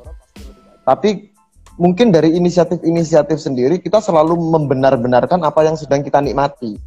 [0.85, 1.31] Tapi
[1.77, 6.77] mungkin dari inisiatif-inisiatif sendiri kita selalu membenar-benarkan apa yang sedang kita nikmati.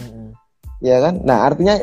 [0.00, 0.36] Hmm.
[0.84, 1.24] Ya kan?
[1.24, 1.76] Nah, artinya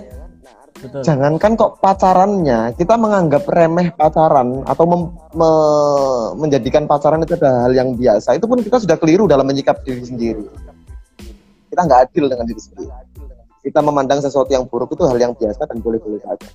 [0.78, 1.02] Betul.
[1.02, 5.02] Jangankan kok pacarannya, kita menganggap remeh pacaran atau mem,
[5.34, 5.50] me,
[6.38, 8.38] menjadikan pacaran itu adalah hal yang biasa.
[8.38, 10.46] Itu pun kita sudah keliru dalam menyikap diri sendiri.
[11.78, 12.90] Kita nggak adil dengan diri sendiri.
[13.62, 16.50] Kita memandang sesuatu yang buruk itu hal yang biasa dan boleh-boleh saja.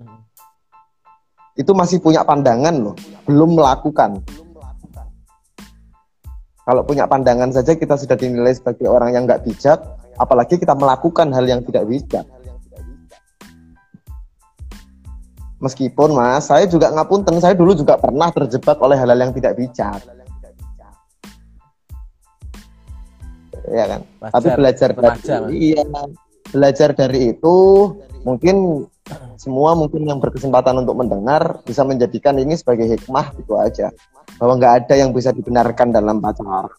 [0.00, 0.24] Hmm.
[1.52, 2.96] Itu masih punya pandangan loh,
[3.28, 4.16] belum melakukan.
[6.64, 9.84] Kalau punya pandangan saja kita sudah dinilai sebagai orang yang nggak bijak,
[10.16, 12.24] apalagi kita melakukan hal yang tidak bijak.
[15.60, 20.00] Meskipun mas, saya juga ngapunten, saya dulu juga pernah terjebak oleh hal-hal yang tidak bijak.
[23.72, 24.00] Ya kan.
[24.20, 25.84] Wajar, Tapi belajar dari iya,
[26.52, 27.56] belajar dari itu
[28.22, 28.86] mungkin
[29.40, 33.90] semua mungkin yang berkesempatan untuk mendengar bisa menjadikan ini sebagai hikmah gitu aja
[34.38, 36.70] bahwa nggak ada yang bisa dibenarkan dalam pacaran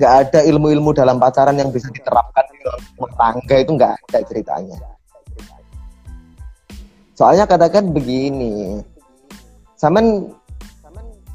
[0.00, 4.78] nggak ada ilmu-ilmu dalam pacaran yang bisa diterapkan di rumah tangga itu nggak ada ceritanya.
[7.18, 8.80] Soalnya katakan begini,
[9.76, 10.32] samen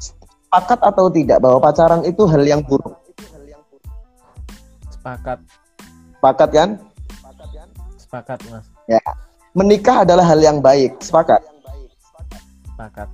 [0.02, 3.05] sepakat atau tidak bahwa pacaran itu hal yang buruk?
[5.06, 5.38] Sepakat.
[6.18, 6.70] Sepakat kan?
[7.94, 8.66] Sepakat mas.
[8.90, 8.98] Ya,
[9.54, 10.98] menikah adalah hal yang baik.
[10.98, 11.46] Sepakat.
[12.74, 13.08] Sepakat.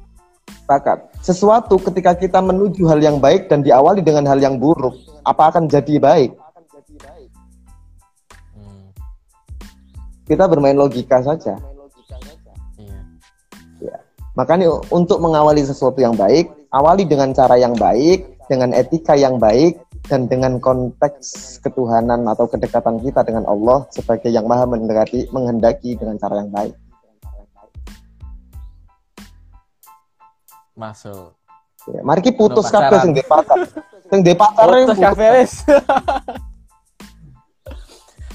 [0.49, 0.99] Sepakat.
[1.20, 5.68] Sesuatu ketika kita menuju hal yang baik dan diawali dengan hal yang buruk, apa akan
[5.68, 6.32] jadi baik?
[8.57, 8.88] Hmm.
[10.24, 11.61] Kita bermain logika saja.
[12.80, 13.01] Iya.
[13.84, 13.97] Ya.
[14.32, 19.78] Makanya untuk mengawali sesuatu yang baik, awali dengan cara yang baik, dengan etika yang baik,
[20.07, 26.18] dan dengan konteks ketuhanan atau kedekatan kita dengan Allah sebagai yang maha menghendaki, menghendaki dengan
[26.18, 26.74] cara yang baik.
[30.74, 31.36] Masuk.
[31.90, 33.12] Ya, mari kita putus kabeh sing
[34.11, 35.53] Sing di pacare putus kabeh wis.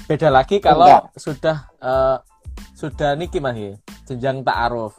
[0.08, 1.04] beda lagi kalau Enggak.
[1.20, 2.16] sudah uh,
[2.72, 3.72] sudah niki mas ya
[4.08, 4.96] jenjang ta'aruf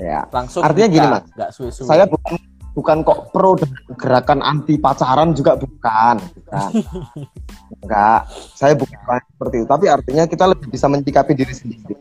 [0.00, 2.40] ya langsung artinya gini mas nggak suwe-suwe saya bukan
[2.76, 3.56] bukan kok pro
[3.96, 6.20] gerakan anti pacaran juga bukan.
[6.20, 6.70] Bukan.
[7.80, 8.28] Enggak.
[8.52, 9.66] Saya bukan seperti itu.
[9.66, 11.96] Tapi artinya kita lebih bisa mencikapi diri sendiri.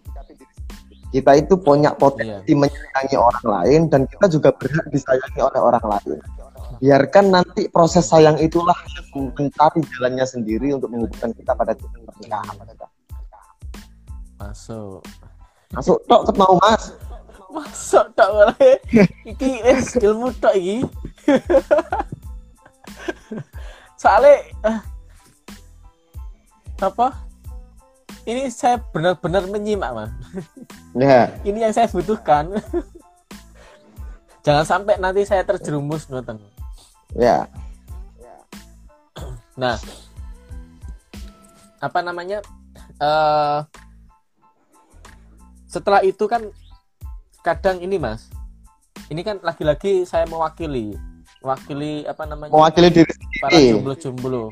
[1.16, 2.60] Kita itu punya potensi iya.
[2.60, 6.20] menyayangi orang lain dan kita juga berhak disayangi oleh orang lain.
[6.84, 8.76] Biarkan nanti proses sayang itulah
[9.16, 12.56] mencari jalannya sendiri untuk menghubungkan kita pada titik pernikahan.
[14.36, 15.00] Masuk.
[15.72, 16.04] Masuk.
[16.04, 16.92] Tok mau mas
[17.56, 18.76] masuk tok boleh?
[19.24, 20.84] Iki es ilmu tok iki.
[23.96, 24.36] Soalnya
[24.68, 24.80] uh,
[26.84, 27.08] apa?
[28.28, 30.12] Ini saya benar-benar menyimak mas.
[30.98, 31.32] Ya.
[31.48, 32.52] Ini yang saya butuhkan.
[34.46, 36.38] Jangan sampai nanti saya terjerumus nonton
[37.16, 37.48] ya.
[39.56, 39.80] Nah
[41.80, 42.44] apa namanya?
[42.96, 43.66] Uh,
[45.68, 46.48] setelah itu kan
[47.46, 48.34] kadang ini mas
[49.14, 50.98] ini kan lagi-lagi saya mewakili
[51.46, 54.50] mewakili apa namanya mewakili diri para jomblo-jomblo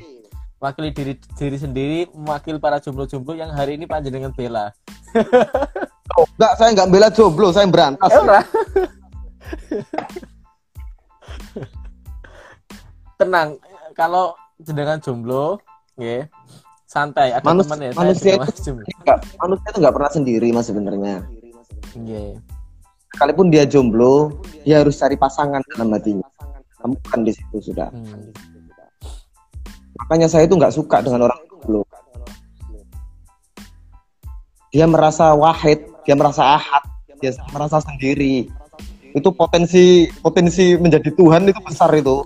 [0.61, 4.71] wakili diri diri sendiri mewakili para jomblo-jomblo yang hari ini panjenengan bela.
[6.15, 8.07] oh, enggak, saya enggak bela jomblo, saya berantas.
[8.07, 8.39] Ya,
[13.19, 13.59] Tenang,
[13.91, 15.59] kalau jenengan jomblo,
[15.99, 16.31] ya
[16.87, 17.35] santai.
[17.35, 17.91] Ada Manus, teman ya.
[17.91, 18.71] Manusia itu
[19.03, 21.27] enggak, manusia itu enggak pernah sendiri mas sebenarnya.
[21.99, 22.39] Iya.
[23.13, 26.27] Sekalipun dia jomblo, dia harus cari pasangan dalam hatinya.
[26.81, 27.93] Kamu kan di situ sudah.
[27.93, 28.33] Hmm.
[30.03, 31.85] Makanya saya itu nggak suka dengan orang dulu
[34.73, 36.83] dia merasa wahid dia merasa ahad
[37.21, 38.49] dia merasa sendiri.
[39.13, 42.17] Itu potensi potensi menjadi Tuhan itu besar itu.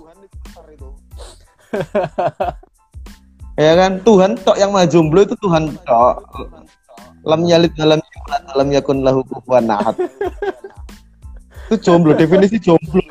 [3.58, 3.98] Ya kan?
[4.06, 6.22] Tuhan tok yang mah jomblo itu Tuhan tok.
[7.26, 7.98] Lam yalid dalam
[8.54, 9.98] dalam yakun lahu kufuwan ahad
[11.68, 13.04] itu jomblo definisi jomblo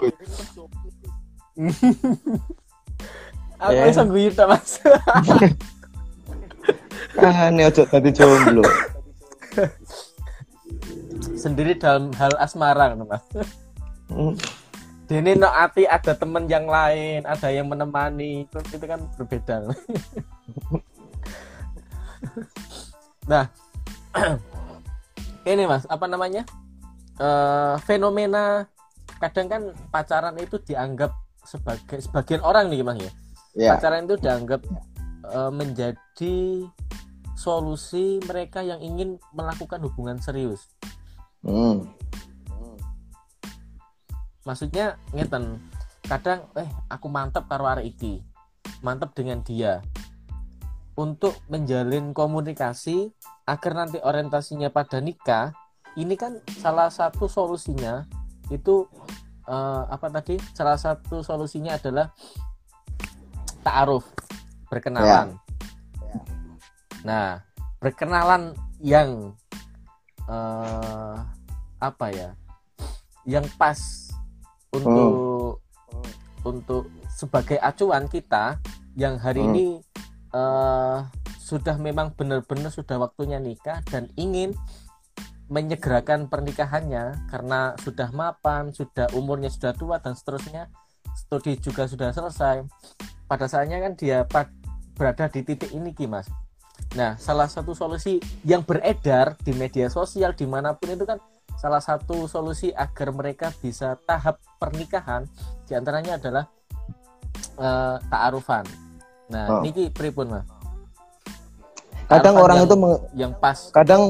[3.58, 3.90] Aku yeah.
[3.90, 4.78] bisa guyu mas.
[7.18, 8.62] ah, ini ojo tadi jomblo.
[11.34, 13.26] Sendiri dalam hal asmara kan mas.
[14.14, 14.38] Hmm.
[15.10, 19.72] Ini no ati ada temen yang lain, ada yang menemani, itu, itu kan berbeda.
[23.32, 23.48] nah,
[25.50, 26.44] ini mas, apa namanya?
[27.18, 28.70] Uh, fenomena
[29.18, 31.10] kadang kan pacaran itu dianggap
[31.42, 33.12] sebagai sebagian orang nih mas ya
[33.58, 33.74] yeah.
[33.74, 34.62] pacaran itu dianggap
[35.26, 36.70] uh, menjadi
[37.38, 40.74] solusi mereka yang ingin melakukan hubungan serius.
[41.46, 41.86] Hmm.
[44.42, 45.62] Maksudnya ngeten,
[46.10, 48.26] kadang eh aku mantap karo arek iki.
[48.82, 49.86] Mantap dengan dia.
[50.98, 53.14] Untuk menjalin komunikasi
[53.46, 55.54] agar nanti orientasinya pada nikah,
[55.98, 58.06] ini kan salah satu solusinya
[58.54, 58.86] itu
[59.50, 60.38] uh, apa tadi?
[60.54, 62.14] Salah satu solusinya adalah
[63.66, 64.06] ta'aruf,
[64.70, 65.34] berkenalan.
[65.34, 65.42] Ya.
[67.02, 67.28] Nah,
[67.82, 69.34] berkenalan yang
[70.30, 71.18] uh,
[71.82, 72.30] apa ya?
[73.26, 73.80] Yang pas
[74.70, 75.12] untuk
[75.58, 76.46] hmm.
[76.46, 78.62] untuk sebagai acuan kita
[78.94, 79.50] yang hari hmm.
[79.50, 79.68] ini
[80.38, 81.02] uh,
[81.42, 84.54] sudah memang benar-benar sudah waktunya nikah dan ingin
[85.48, 90.68] menyegerakan pernikahannya karena sudah mapan, sudah umurnya sudah tua dan seterusnya,
[91.16, 92.68] studi juga sudah selesai.
[93.28, 94.28] Pada saatnya kan dia
[94.96, 96.28] berada di titik ini Ki Mas.
[96.96, 101.20] Nah salah satu solusi yang beredar di media sosial di mana pun itu kan
[101.58, 105.26] salah satu solusi agar mereka bisa tahap pernikahan
[105.66, 106.44] di antaranya adalah
[107.58, 108.64] uh, ta'arufan.
[109.34, 109.62] Nah oh.
[109.66, 110.46] niki pripun mas?
[112.08, 112.76] Kadang orang yang, itu
[113.20, 113.68] yang pas.
[113.76, 114.04] kadang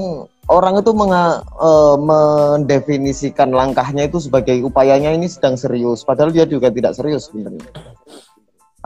[0.48, 6.72] orang itu menga, uh, mendefinisikan langkahnya itu sebagai upayanya ini sedang serius padahal dia juga
[6.72, 7.68] tidak serius sebenarnya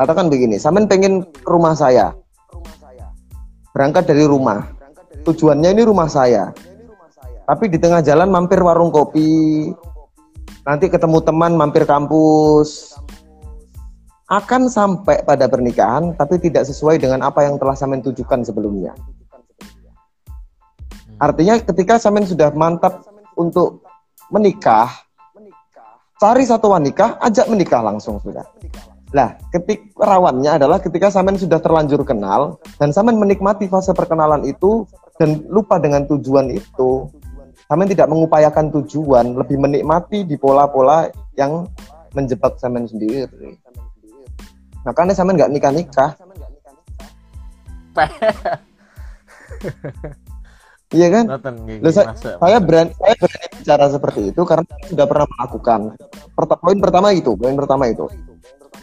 [0.01, 2.18] katakan begini, Samen pengen ke rumah saya.
[3.72, 4.66] Berangkat dari rumah.
[5.22, 6.49] Tujuannya ini rumah saya.
[7.45, 9.70] Tapi di tengah jalan mampir warung kopi.
[10.66, 12.97] Nanti ketemu teman mampir kampus.
[14.32, 18.95] Akan sampai pada pernikahan tapi tidak sesuai dengan apa yang telah Samen tujukan sebelumnya.
[21.22, 23.05] Artinya ketika Samen sudah mantap
[23.38, 23.86] untuk
[24.34, 24.89] menikah,
[26.17, 28.41] cari satu wanita, ajak menikah langsung sudah.
[29.13, 34.89] Lah, ketik rawannya adalah ketika Samen sudah terlanjur kenal dan Samen menikmati fase perkenalan itu
[35.22, 37.05] dan lupa dengan tujuan itu.
[37.69, 41.05] Samen tidak mengupayakan tujuan, lebih menikmati di pola-pola
[41.38, 41.69] yang
[42.17, 43.61] menjebak Samen sendiri.
[44.89, 46.17] Makanya Samen nggak nikah-nikah.
[50.92, 51.26] Iya kan?
[51.80, 55.80] Loh, saya, saya berani saya berani bicara seperti itu karena saya sudah pernah melakukan.
[56.36, 58.12] Poin pertama itu, poin pertama itu.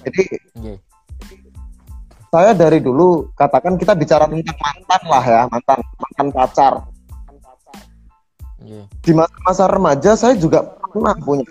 [0.09, 0.23] Jadi
[0.57, 0.77] okay.
[2.33, 6.73] saya dari dulu katakan kita bicara tentang mantan lah ya, mantan mantan pacar.
[8.65, 8.89] Yeah.
[9.05, 11.45] Di masa-masa remaja saya juga pernah punya.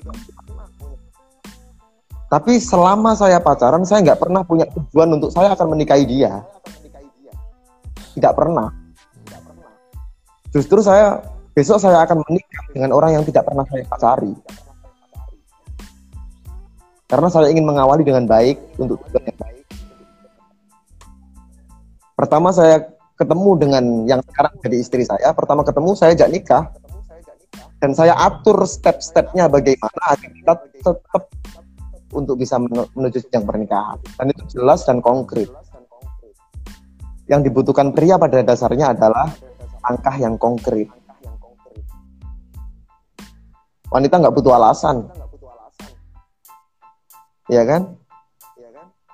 [2.34, 6.42] Tapi selama saya pacaran saya nggak pernah punya tujuan untuk saya akan menikahi dia.
[8.18, 8.87] Tidak pernah
[10.56, 11.20] Justru saya
[11.52, 14.34] besok saya akan menikah dengan orang yang tidak pernah saya pacari.
[17.08, 19.66] Karena saya ingin mengawali dengan baik untuk tujuan yang baik.
[22.20, 22.84] Pertama saya
[23.18, 25.32] ketemu dengan yang sekarang jadi istri saya.
[25.32, 26.64] Pertama ketemu saya ajak nikah.
[27.78, 31.24] Dan saya atur step-stepnya bagaimana agar kita tetap
[32.10, 33.98] untuk bisa menuju jenjang pernikahan.
[34.18, 35.48] Dan itu jelas dan konkret.
[37.30, 39.30] Yang dibutuhkan pria pada dasarnya adalah
[39.88, 40.92] langkah yang konkret.
[43.88, 45.08] Wanita nggak butuh alasan.
[47.48, 47.82] Iya kan?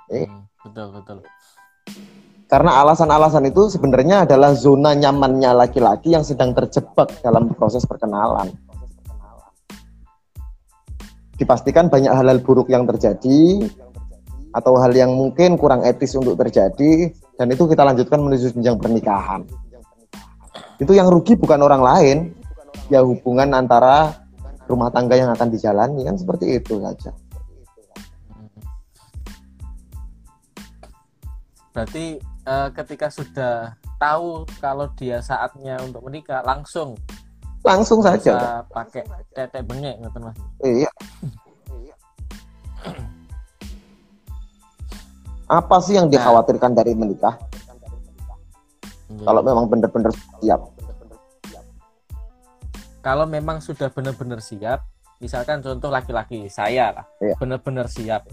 [0.09, 0.25] Eh.
[0.65, 1.17] betul betul.
[2.49, 8.49] Karena alasan-alasan itu sebenarnya adalah zona nyamannya laki-laki yang sedang terjebak dalam proses perkenalan.
[11.37, 13.69] Dipastikan banyak hal-hal buruk yang terjadi
[14.53, 19.41] atau hal yang mungkin kurang etis untuk terjadi dan itu kita lanjutkan menuju jenjang pernikahan
[20.81, 22.17] itu yang rugi bukan orang lain.
[22.91, 24.23] Ya hubungan antara
[24.67, 27.11] rumah tangga yang akan dijalani kan seperti itu saja.
[31.73, 36.93] Berarti uh, ketika sudah tahu kalau dia saatnya untuk menikah langsung
[37.63, 40.37] langsung saja pakai tetek bengek ngerti mas?
[40.61, 40.91] Iya.
[45.47, 46.77] Apa sih yang dikhawatirkan nah.
[46.83, 47.39] dari menikah
[49.13, 49.25] Hmm.
[49.29, 50.11] Kalau memang benar-benar
[50.41, 50.61] siap.
[53.03, 54.87] Kalau memang sudah benar-benar siap,
[55.19, 57.35] misalkan contoh laki-laki saya lah, iya.
[57.35, 58.25] benar-benar siap.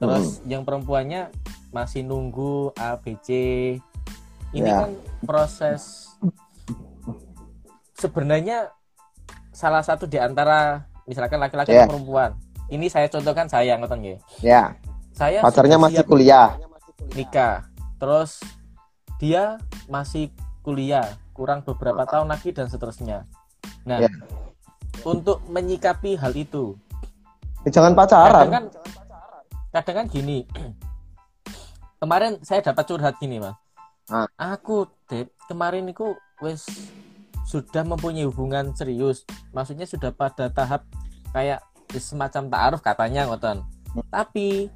[0.00, 0.48] Terus hmm.
[0.48, 1.30] yang perempuannya
[1.70, 3.28] masih nunggu ABC.
[4.52, 4.84] Ini ya.
[4.84, 4.90] kan
[5.24, 6.12] proses
[7.96, 8.68] sebenarnya
[9.52, 11.86] salah satu di antara misalkan laki-laki yeah.
[11.86, 12.30] dan perempuan.
[12.72, 14.18] Ini saya contohkan saya ngoten nggih.
[14.40, 14.76] Ya.
[15.12, 16.56] Saya pacarnya masih kuliah.
[17.12, 17.68] Nikah.
[18.00, 18.40] Terus
[19.22, 20.34] dia masih
[20.66, 23.22] kuliah kurang beberapa tahun lagi dan seterusnya
[23.86, 24.10] nah yeah.
[25.06, 26.74] untuk menyikapi hal itu
[27.62, 28.64] ya, jangan pacaran kadang kan
[29.70, 30.42] kadang kan gini
[32.02, 33.54] kemarin saya dapat curhat gini mas
[34.10, 34.26] ah.
[34.34, 36.66] aku deh kemarin itu wes
[37.46, 39.22] sudah mempunyai hubungan serius
[39.54, 40.82] maksudnya sudah pada tahap
[41.30, 41.62] kayak
[41.94, 43.62] semacam taaruf katanya ngoton
[43.94, 44.02] hmm.
[44.10, 44.66] tapi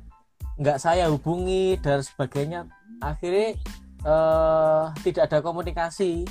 [0.56, 2.70] nggak saya hubungi dan sebagainya
[3.02, 3.58] akhirnya
[4.02, 6.26] uh, tidak ada komunikasi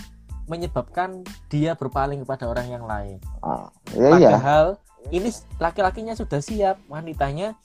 [0.46, 3.18] menyebabkan dia berpaling kepada orang yang lain.
[3.42, 4.30] Ah, iya, iya.
[4.38, 4.66] Padahal
[5.10, 5.12] iya.
[5.18, 7.58] ini laki-lakinya sudah siap, wanitanya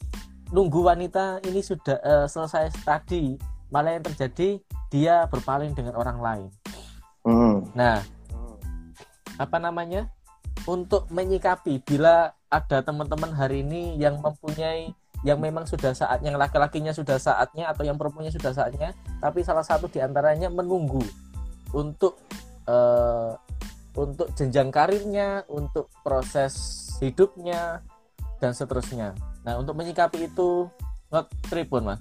[0.50, 3.36] nunggu wanita ini sudah uh, selesai tadi,
[3.68, 6.48] malah yang terjadi dia berpaling dengan orang lain.
[7.28, 7.56] Mm.
[7.76, 8.00] Nah,
[9.36, 10.08] apa namanya?
[10.68, 16.92] Untuk menyikapi bila ada teman-teman hari ini yang mempunyai yang memang sudah saatnya yang laki-lakinya
[16.96, 21.04] sudah saatnya atau yang perempuannya sudah saatnya tapi salah satu di antaranya menunggu
[21.76, 22.16] untuk
[22.64, 23.36] uh,
[23.94, 26.54] untuk jenjang karirnya untuk proses
[27.02, 27.84] hidupnya
[28.40, 29.12] dan seterusnya.
[29.44, 30.70] Nah untuk menyikapi itu
[31.12, 32.00] nggak tripun mas?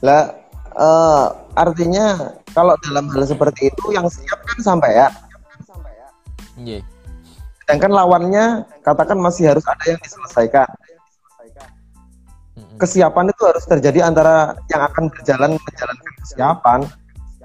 [0.00, 0.32] Lah
[0.78, 5.08] uh, artinya kalau dalam hal seperti itu yang siap kan sampai ya?
[6.62, 6.84] Yeah.
[7.64, 10.68] sedangkan lawannya katakan masih harus ada yang diselesaikan
[12.82, 16.80] kesiapan itu harus terjadi antara yang akan berjalan menjalankan kesiapan.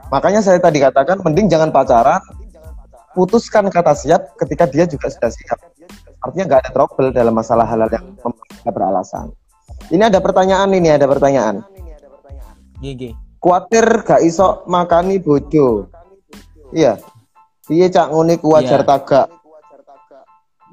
[0.09, 2.17] Makanya saya tadi katakan mending jangan pacaran,
[3.13, 5.59] putuskan kata siap ketika dia juga sudah siap.
[6.25, 9.29] Artinya nggak ada trouble dalam masalah hal-hal yang tidak beralasan.
[9.93, 11.61] Ini ada pertanyaan ini ada pertanyaan.
[12.81, 13.13] GG.
[13.37, 15.93] Kuatir gak iso makani bojo.
[16.73, 16.97] Iya.
[17.69, 18.89] Iya cak nguni wajar yeah.
[18.89, 19.27] tagak.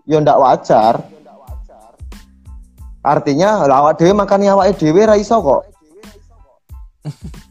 [0.08, 0.94] Yo ndak wajar
[3.04, 5.62] Artinya awak dhewe makani awake dhewe ra iso kok.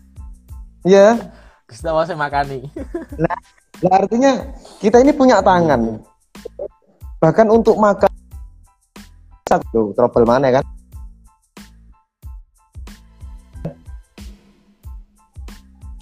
[0.83, 1.15] Iya.
[1.15, 1.31] yeah.
[1.63, 2.67] Gusti saya makani.
[3.23, 3.39] nah,
[3.79, 4.51] nah, artinya
[4.83, 6.03] kita ini punya tangan.
[7.23, 8.11] Bahkan untuk makan
[9.71, 10.65] Tuh, trouble mana kan?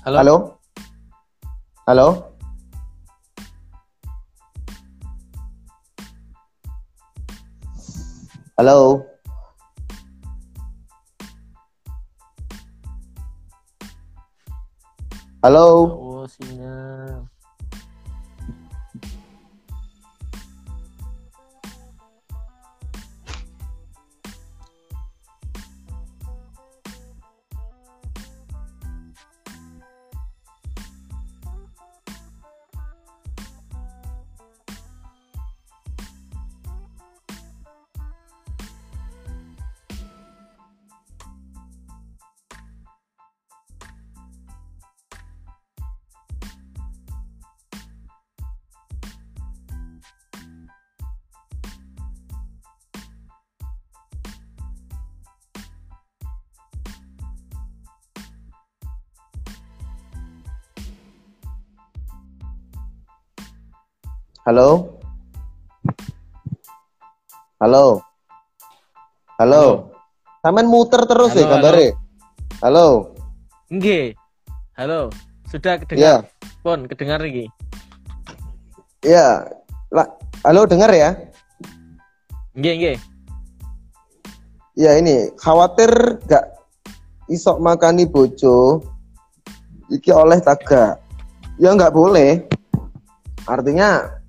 [0.01, 0.17] Halo.
[0.17, 0.35] Halo.
[1.85, 2.07] Halo.
[8.57, 9.10] Halo.
[15.41, 15.65] Halo.
[15.89, 17.30] Oh, sinyal.
[64.41, 64.97] Halo?
[67.61, 68.01] Halo?
[69.37, 69.93] Halo?
[70.41, 71.87] Sampean muter terus ya Halo, gambare.
[72.65, 72.87] Halo?
[73.69, 74.17] Nggih.
[74.73, 75.13] Halo.
[75.45, 76.25] Sudah kedengar?
[76.65, 77.45] Pon, kedengar iki.
[79.05, 79.45] Iya.
[79.93, 80.09] Lah,
[80.41, 81.13] halo dengar ya?
[82.57, 82.97] Nggih, nggih.
[84.73, 86.49] Ya ini khawatir gak
[87.29, 88.81] isok makani bojo
[89.93, 90.97] iki oleh taga.
[91.61, 92.41] Ya nggak boleh.
[93.45, 94.20] Artinya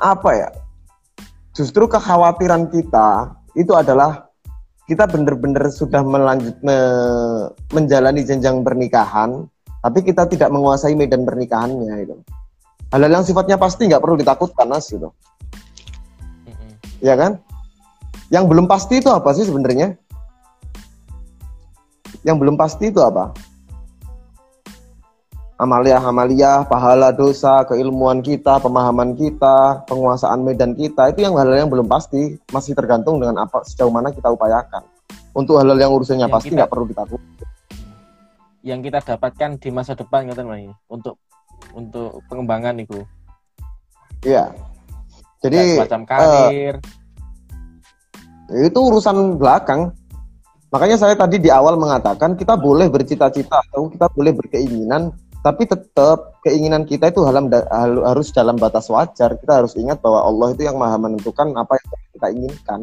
[0.00, 0.48] apa ya?
[1.52, 4.32] Justru kekhawatiran kita itu adalah
[4.88, 9.46] kita benar-benar sudah melanjut me- menjalani jenjang pernikahan,
[9.84, 12.16] tapi kita tidak menguasai medan pernikahannya itu.
[12.90, 15.14] Hal-hal yang sifatnya pasti nggak perlu ditakutkan mas gitu.
[16.98, 17.38] Ya kan?
[18.34, 19.94] Yang belum pasti itu apa sih sebenarnya?
[22.26, 23.30] Yang belum pasti itu apa?
[25.60, 31.84] Amalia-amalia, pahala dosa, keilmuan kita, pemahaman kita, penguasaan medan kita, itu yang hal-hal yang belum
[31.84, 34.80] pasti, masih tergantung dengan apa sejauh mana kita upayakan.
[35.36, 37.20] Untuk hal-hal yang urusannya Yang pasti nggak perlu ditakut.
[38.64, 40.72] Yang kita dapatkan di masa depan ngoten Mas.
[40.88, 41.20] Untuk
[41.76, 43.04] untuk pengembangan itu.
[44.24, 44.56] Iya.
[45.40, 46.74] Jadi semacam eh, karir.
[48.64, 49.92] itu urusan belakang.
[50.72, 55.10] Makanya saya tadi di awal mengatakan kita boleh bercita-cita atau kita boleh berkeinginan,
[55.40, 59.40] tapi tetap keinginan kita itu halam da- hal- harus dalam batas wajar.
[59.40, 62.80] Kita harus ingat bahwa Allah itu yang maha menentukan apa yang kita inginkan.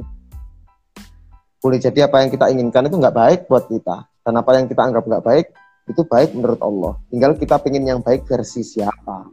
[1.62, 4.82] Boleh jadi apa yang kita inginkan itu nggak baik buat kita, dan apa yang kita
[4.82, 5.48] anggap nggak baik
[5.88, 6.94] itu baik menurut Allah.
[7.14, 9.30] Tinggal kita pengen yang baik versi siapa.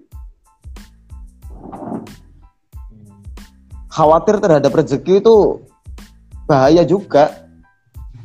[3.89, 5.65] Khawatir terhadap rezeki itu
[6.45, 7.47] bahaya juga.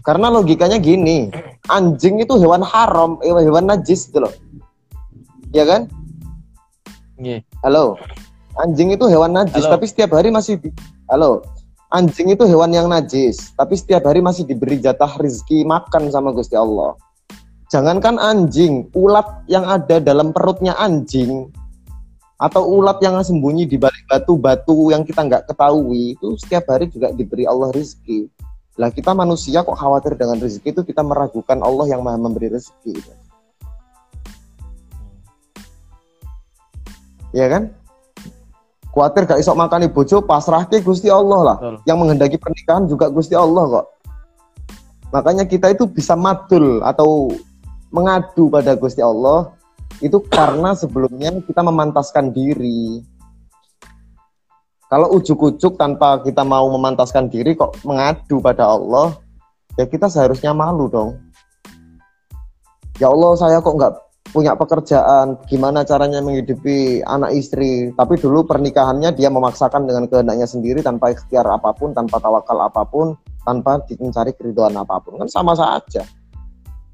[0.02, 1.30] Karena logikanya gini,
[1.70, 4.34] anjing itu hewan haram, eh, hewan najis gitu loh.
[5.50, 5.89] Ya kan?
[7.18, 7.41] Nggih.
[7.66, 7.97] Halo.
[8.62, 9.74] Anjing itu hewan najis, Halo.
[9.78, 10.70] tapi setiap hari masih di...
[11.10, 11.41] Halo.
[11.89, 16.54] Anjing itu hewan yang najis, tapi setiap hari masih diberi jatah rezeki makan sama Gusti
[16.54, 16.93] Allah.
[17.74, 21.50] Jangankan anjing, ulat yang ada dalam perutnya anjing
[22.38, 27.10] atau ulat yang sembunyi di balik batu-batu yang kita nggak ketahui itu setiap hari juga
[27.10, 28.30] diberi Allah rezeki.
[28.78, 32.95] Lah kita manusia kok khawatir dengan rezeki itu kita meragukan Allah yang maha memberi rezeki.
[32.95, 33.28] Gitu.
[37.36, 37.73] Ya kan?
[38.89, 41.57] Khawatir gak isok makan bojo pasrah ke Gusti Allah lah.
[41.61, 41.76] Betul.
[41.85, 43.85] Yang menghendaki pernikahan juga Gusti Allah kok.
[45.10, 47.34] Makanya kita itu bisa madul atau
[47.89, 49.53] mengadu pada Gusti Allah
[50.01, 53.01] itu karena sebelumnya kita memantaskan diri.
[54.89, 59.14] Kalau ujuk-ujuk tanpa kita mau memantaskan diri kok mengadu pada Allah,
[59.77, 61.14] ya kita seharusnya malu dong.
[62.97, 63.93] Ya Allah, saya kok nggak
[64.30, 67.89] punya pekerjaan, gimana caranya menghidupi anak istri.
[67.93, 72.85] Tapi dulu pernikahannya dia memaksakan dengan kehendaknya sendiri tanpa ikhtiar apa pun, tanpa tawakal apa
[72.85, 75.18] pun, tanpa mencari keriduan apa pun.
[75.19, 76.06] Kan sama saja.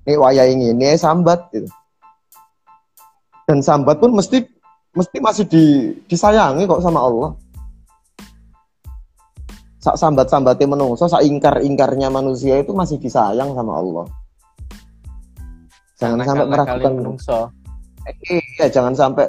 [0.06, 1.68] Ini waya ini, ini sambat gitu.
[3.46, 4.42] Dan sambat pun mesti
[4.96, 5.64] mesti masih di,
[6.08, 7.30] disayangi kok sama Allah.
[9.86, 14.06] Sak sambat-sambatnya menungso, sak ingkar-ingkarnya manusia itu masih disayang sama Allah.
[15.96, 17.40] Jangan sampai meragukan menungso.
[18.28, 19.26] Iya, jangan sampai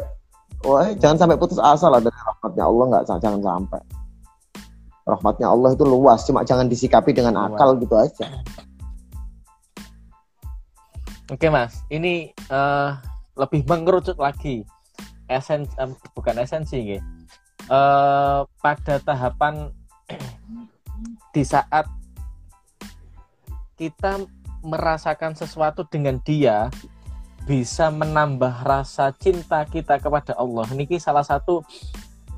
[0.66, 3.80] wah, jangan sampai putus asa lah dari rahmatnya Allah nggak jangan sampai.
[5.06, 7.54] Rahmatnya Allah itu luas, cuma jangan disikapi dengan Luas.
[7.54, 8.26] akal gitu aja.
[11.30, 12.90] Oke Mas, ini eh,
[13.38, 14.66] lebih mengerucut lagi
[15.30, 17.02] esen em, bukan esensi nggih.
[17.66, 19.70] Eh, pada tahapan
[21.34, 21.86] di saat
[23.78, 24.24] kita
[24.66, 26.66] merasakan sesuatu dengan dia
[27.46, 30.66] bisa menambah rasa cinta kita kepada Allah.
[30.74, 31.62] Niki salah satu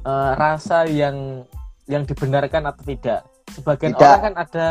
[0.05, 1.43] eh, rasa yang
[1.89, 3.25] yang dibenarkan atau tidak.
[3.49, 4.05] Sebagian Tidak.
[4.05, 4.69] orang kan ada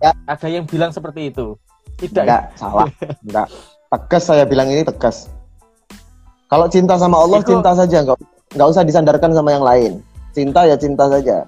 [0.00, 0.16] Ya.
[0.24, 1.52] ada yang bilang seperti itu.
[2.00, 2.24] Tidak.
[2.24, 2.88] Enggak, salah.
[3.20, 3.46] Enggak.
[3.88, 5.28] Tegas saya bilang ini tegas.
[6.48, 8.16] Kalau cinta sama Allah, Itu- cinta saja, enggak
[8.56, 9.92] enggak usah disandarkan sama yang lain.
[10.32, 11.44] Cinta ya cinta saja.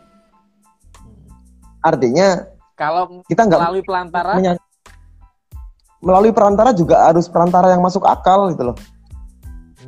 [1.80, 2.44] Artinya
[2.76, 4.59] Kalau kita enggak melalui pelantara menya-
[6.00, 8.76] melalui perantara juga harus perantara yang masuk akal gitu loh.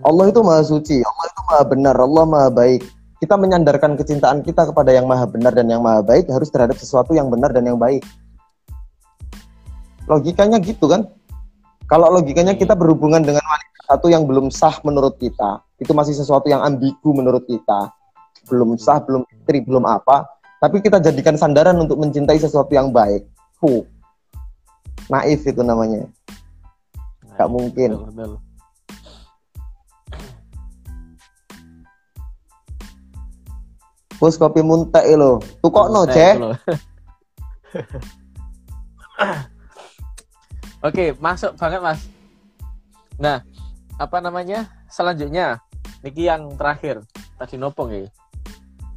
[0.02, 2.82] Allah itu maha suci, Allah itu maha benar, Allah maha baik.
[3.22, 7.14] Kita menyandarkan kecintaan kita kepada yang maha benar dan yang maha baik harus terhadap sesuatu
[7.14, 8.02] yang benar dan yang baik.
[10.10, 11.06] Logikanya gitu kan?
[11.86, 16.50] Kalau logikanya kita berhubungan dengan wanita satu yang belum sah menurut kita, itu masih sesuatu
[16.50, 17.94] yang ambigu menurut kita.
[18.50, 20.26] Belum sah, belum istri, belum apa,
[20.58, 23.22] tapi kita jadikan sandaran untuk mencintai sesuatu yang baik.
[23.62, 23.86] Huh.
[25.10, 26.06] Naif itu namanya.
[27.34, 27.90] Nggak mungkin.
[27.96, 28.38] Betul, betul.
[34.22, 35.42] Bos kopi muntek lo.
[35.58, 36.38] Tukokno, Ceh.
[40.86, 42.06] Oke, masuk banget, Mas.
[43.18, 43.42] Nah,
[43.98, 44.70] apa namanya?
[44.86, 45.58] Selanjutnya,
[46.06, 47.02] niki yang terakhir.
[47.34, 48.06] Tadi nopong ya.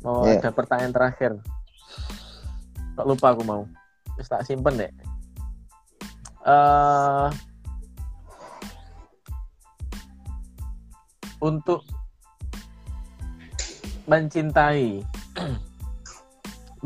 [0.06, 0.38] Mau yeah.
[0.38, 1.42] ada pertanyaan terakhir.
[2.94, 3.66] Tak lupa aku mau.
[4.14, 4.94] Terus tak simpen deh.
[6.46, 7.34] Uh,
[11.42, 11.82] untuk
[14.06, 15.02] mencintai.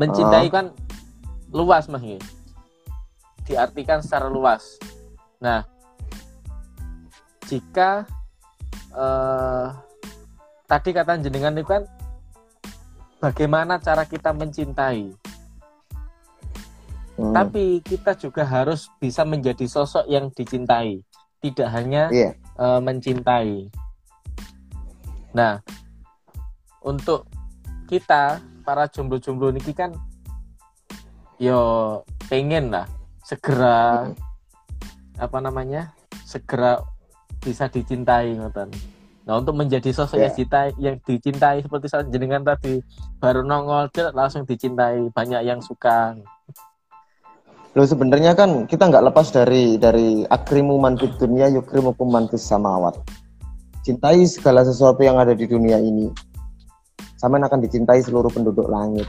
[0.00, 0.52] Mencintai oh.
[0.52, 0.66] kan
[1.52, 2.16] luas ya
[3.44, 4.80] diartikan secara luas.
[5.44, 5.66] Nah
[7.50, 8.06] jika
[8.94, 9.74] uh,
[10.70, 11.82] tadi kata jenengan itu kan
[13.18, 15.10] bagaimana cara kita mencintai
[17.20, 17.34] hmm.
[17.36, 21.04] tapi kita juga harus bisa menjadi sosok yang dicintai
[21.44, 22.32] tidak hanya yeah.
[22.32, 22.56] Iya.
[22.56, 23.68] uh, mencintai
[25.36, 25.60] nah
[26.80, 27.28] untuk
[27.86, 29.92] kita para jomblo-jomblo niki kan
[31.36, 32.00] yo
[32.32, 32.88] pengen lah
[33.24, 35.22] segera hmm.
[35.22, 35.92] apa namanya
[36.26, 36.80] segera
[37.40, 38.68] bisa dicintai ngoten.
[39.24, 40.22] Nah untuk menjadi sosok yeah.
[40.28, 42.84] yang dicintai, yang dicintai seperti saat jenengan tadi
[43.18, 46.14] baru nongol langsung dicintai banyak yang suka.
[47.78, 52.98] Lo sebenarnya kan kita nggak lepas dari dari akrimu manfit dunia yukrimu manfis samawat.
[53.86, 56.10] Cintai segala sesuatu yang ada di dunia ini
[57.20, 59.04] sampean akan dicintai seluruh penduduk langit.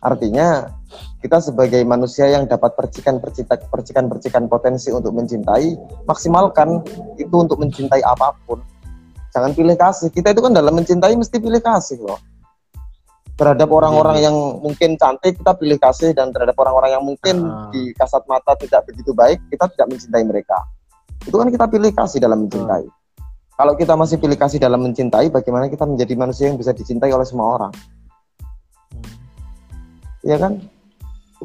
[0.00, 0.68] Artinya
[1.20, 5.76] kita sebagai manusia yang dapat percikan-percikan percikan-percikan potensi untuk mencintai,
[6.08, 6.80] maksimalkan
[7.20, 8.60] itu untuk mencintai apa pun.
[9.32, 10.08] Jangan pilih kasih.
[10.12, 12.20] Kita itu kan dalam mencintai mesti pilih kasih loh.
[13.34, 17.66] Terhadap orang-orang yang mungkin cantik kita pilih kasih dan terhadap orang-orang yang mungkin uh.
[17.74, 20.58] di kasat mata tidak begitu baik kita tidak mencintai mereka.
[21.26, 22.86] Itu kan kita pilih kasih dalam mencintai.
[22.86, 23.02] Uh
[23.54, 27.22] kalau kita masih pilih kasih dalam mencintai, bagaimana kita menjadi manusia yang bisa dicintai oleh
[27.22, 27.72] semua orang?
[28.90, 29.14] Hmm.
[30.26, 30.58] Ya kan?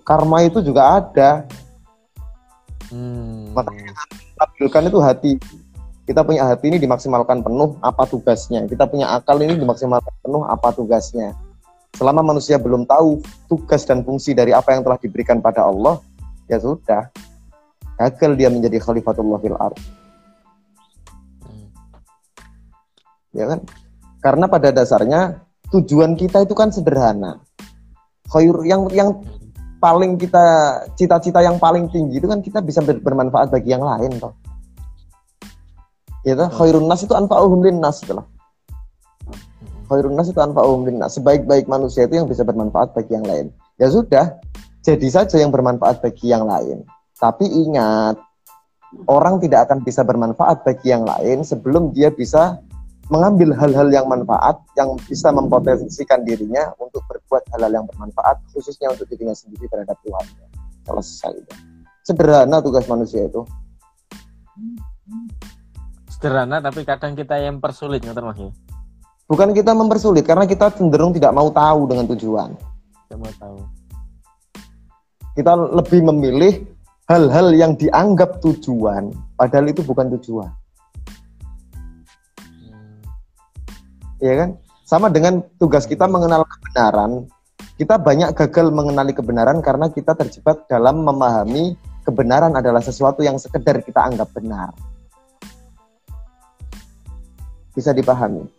[0.02, 1.46] Karma itu juga ada.
[2.90, 3.54] Hmm.
[3.54, 3.94] Makanya
[4.42, 5.34] tampilkan itu hati.
[6.10, 8.66] Kita punya hati ini dimaksimalkan penuh apa tugasnya.
[8.66, 11.38] Kita punya akal ini dimaksimalkan penuh apa tugasnya.
[11.98, 16.00] Selama manusia belum tahu tugas dan fungsi dari apa yang telah diberikan pada Allah,
[16.46, 17.10] ya sudah.
[18.00, 20.00] Gagal dia menjadi khalifatullah fil ardh.
[23.34, 23.60] ya kan?
[24.20, 25.40] Karena pada dasarnya
[25.72, 27.40] tujuan kita itu kan sederhana.
[28.30, 29.24] Khair yang yang
[29.80, 30.44] paling kita
[31.00, 34.36] cita-cita yang paling tinggi itu kan kita bisa ber, bermanfaat bagi yang lain toh.
[36.28, 38.28] Ya toh, khairun nas itu anfa'uhum nas itu lah.
[39.90, 41.18] Khairun nas itu anfa'uhum nas.
[41.18, 43.50] Sebaik-baik manusia itu yang bisa bermanfaat bagi yang lain.
[43.82, 44.38] Ya sudah,
[44.86, 46.86] jadi saja yang bermanfaat bagi yang lain.
[47.18, 48.22] Tapi ingat,
[49.10, 52.58] orang tidak akan bisa bermanfaat bagi yang lain sebelum dia bisa
[53.10, 59.10] mengambil hal-hal yang manfaat yang bisa mempotensikan dirinya untuk berbuat hal-hal yang bermanfaat khususnya untuk
[59.10, 60.26] dirinya sendiri terhadap Tuhan
[60.86, 61.34] selesai
[62.06, 63.42] sederhana tugas manusia itu
[66.06, 68.69] sederhana tapi kadang kita yang persulit nggak mas
[69.30, 72.50] bukan kita mempersulit karena kita cenderung tidak mau tahu dengan tujuan
[73.06, 73.58] tidak mau tahu
[75.38, 76.54] kita lebih memilih
[77.06, 80.50] hal-hal yang dianggap tujuan padahal itu bukan tujuan
[84.20, 84.50] ya kan?
[84.84, 87.30] Sama dengan tugas kita mengenal kebenaran,
[87.80, 93.80] kita banyak gagal mengenali kebenaran karena kita terjebak dalam memahami kebenaran adalah sesuatu yang sekedar
[93.86, 94.74] kita anggap benar.
[97.72, 98.59] Bisa dipahami.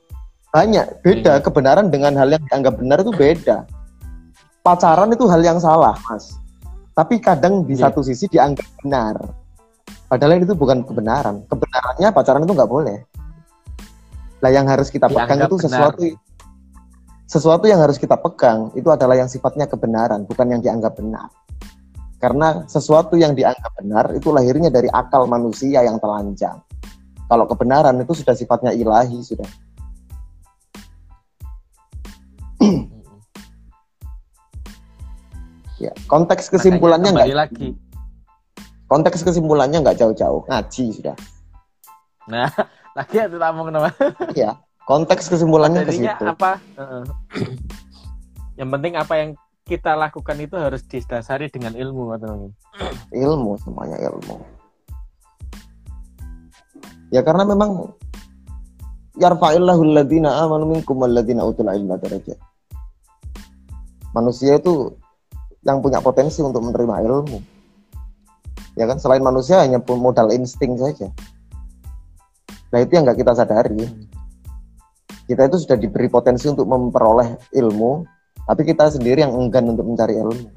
[0.51, 1.43] Banyak beda hmm.
[1.47, 3.67] kebenaran dengan hal yang dianggap benar itu beda.
[4.67, 6.37] Pacaran itu hal yang salah, Mas.
[6.93, 7.87] Tapi kadang di yeah.
[7.87, 9.17] satu sisi dianggap benar.
[10.11, 11.47] Padahal itu bukan kebenaran.
[11.47, 12.99] Kebenarannya pacaran itu nggak boleh.
[14.43, 15.95] Lah yang harus kita pegang itu benar.
[15.95, 16.03] sesuatu
[17.31, 21.31] sesuatu yang harus kita pegang itu adalah yang sifatnya kebenaran, bukan yang dianggap benar.
[22.19, 26.59] Karena sesuatu yang dianggap benar itu lahirnya dari akal manusia yang telanjang.
[27.31, 29.47] Kalau kebenaran itu sudah sifatnya ilahi sudah.
[35.83, 37.69] Ya, konteks kesimpulannya nggak lagi.
[38.91, 41.17] Konteks kesimpulannya nggak jauh-jauh, ngaji sudah.
[42.27, 42.51] Nah,
[42.99, 43.95] lagi ada tamu kenapa?
[44.35, 44.59] Iya
[44.91, 46.25] konteks kesimpulannya ke situ.
[46.27, 46.59] apa?
[48.59, 49.31] Yang penting apa yang
[49.63, 52.51] kita lakukan itu harus didasari dengan ilmu atau
[53.25, 54.43] ilmu semuanya ilmu.
[57.15, 57.95] Ya karena memang
[59.15, 62.39] yarfa'illahu alladhina amanu minkum walladhina utul ilma darajat
[64.13, 64.95] manusia itu
[65.67, 67.39] yang punya potensi untuk menerima ilmu
[68.75, 71.13] ya kan selain manusia hanya modal insting saja
[72.71, 73.83] Nah itu yang nggak kita sadari.
[75.31, 78.03] kita itu sudah diberi potensi untuk memperoleh ilmu,
[78.51, 80.51] tapi kita sendiri yang enggan untuk mencari ilmu.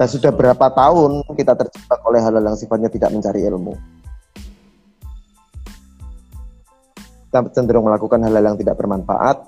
[0.00, 3.76] Dan sudah berapa tahun kita terjebak oleh hal-hal yang sifatnya tidak mencari ilmu.
[7.28, 9.44] Kita cenderung melakukan hal-hal yang tidak bermanfaat,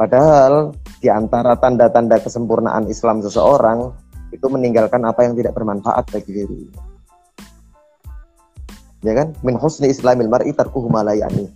[0.00, 0.72] padahal
[1.04, 3.92] di antara tanda-tanda kesempurnaan Islam seseorang
[4.32, 6.62] itu meninggalkan apa yang tidak bermanfaat bagi diri.
[9.04, 9.36] Ya kan?
[9.44, 11.52] Min husni islamil mar'i tarkuhu malayani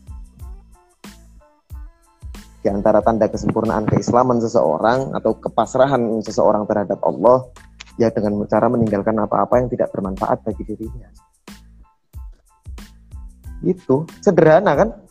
[2.65, 7.45] di antara tanda kesempurnaan keislaman seseorang atau kepasrahan seseorang terhadap Allah
[8.01, 11.13] ya dengan cara meninggalkan apa-apa yang tidak bermanfaat bagi dirinya.
[13.61, 15.04] Itu sederhana kan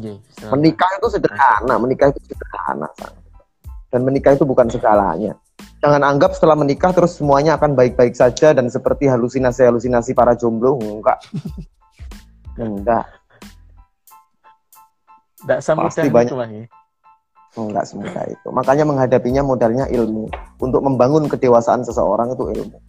[0.00, 0.16] iya,
[0.52, 2.88] menikah itu sederhana menikah itu sederhana
[3.92, 5.36] dan menikah itu bukan segalanya.
[5.84, 10.80] Jangan anggap setelah menikah terus semuanya akan baik-baik saja dan seperti halusinasi-halusinasi para jomblo.
[10.80, 11.20] Enggak.
[12.56, 13.04] Enggak.
[15.44, 16.32] Enggak pasti banyak.
[16.32, 16.66] ya?
[17.52, 18.48] enggak semudah itu.
[18.48, 20.32] Makanya menghadapinya modalnya ilmu.
[20.56, 22.80] Untuk membangun kedewasaan seseorang itu ilmu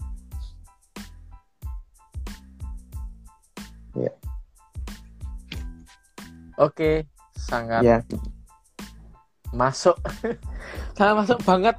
[6.58, 7.98] oke sangat ya.
[9.54, 9.98] masuk
[10.98, 11.78] sangat masuk banget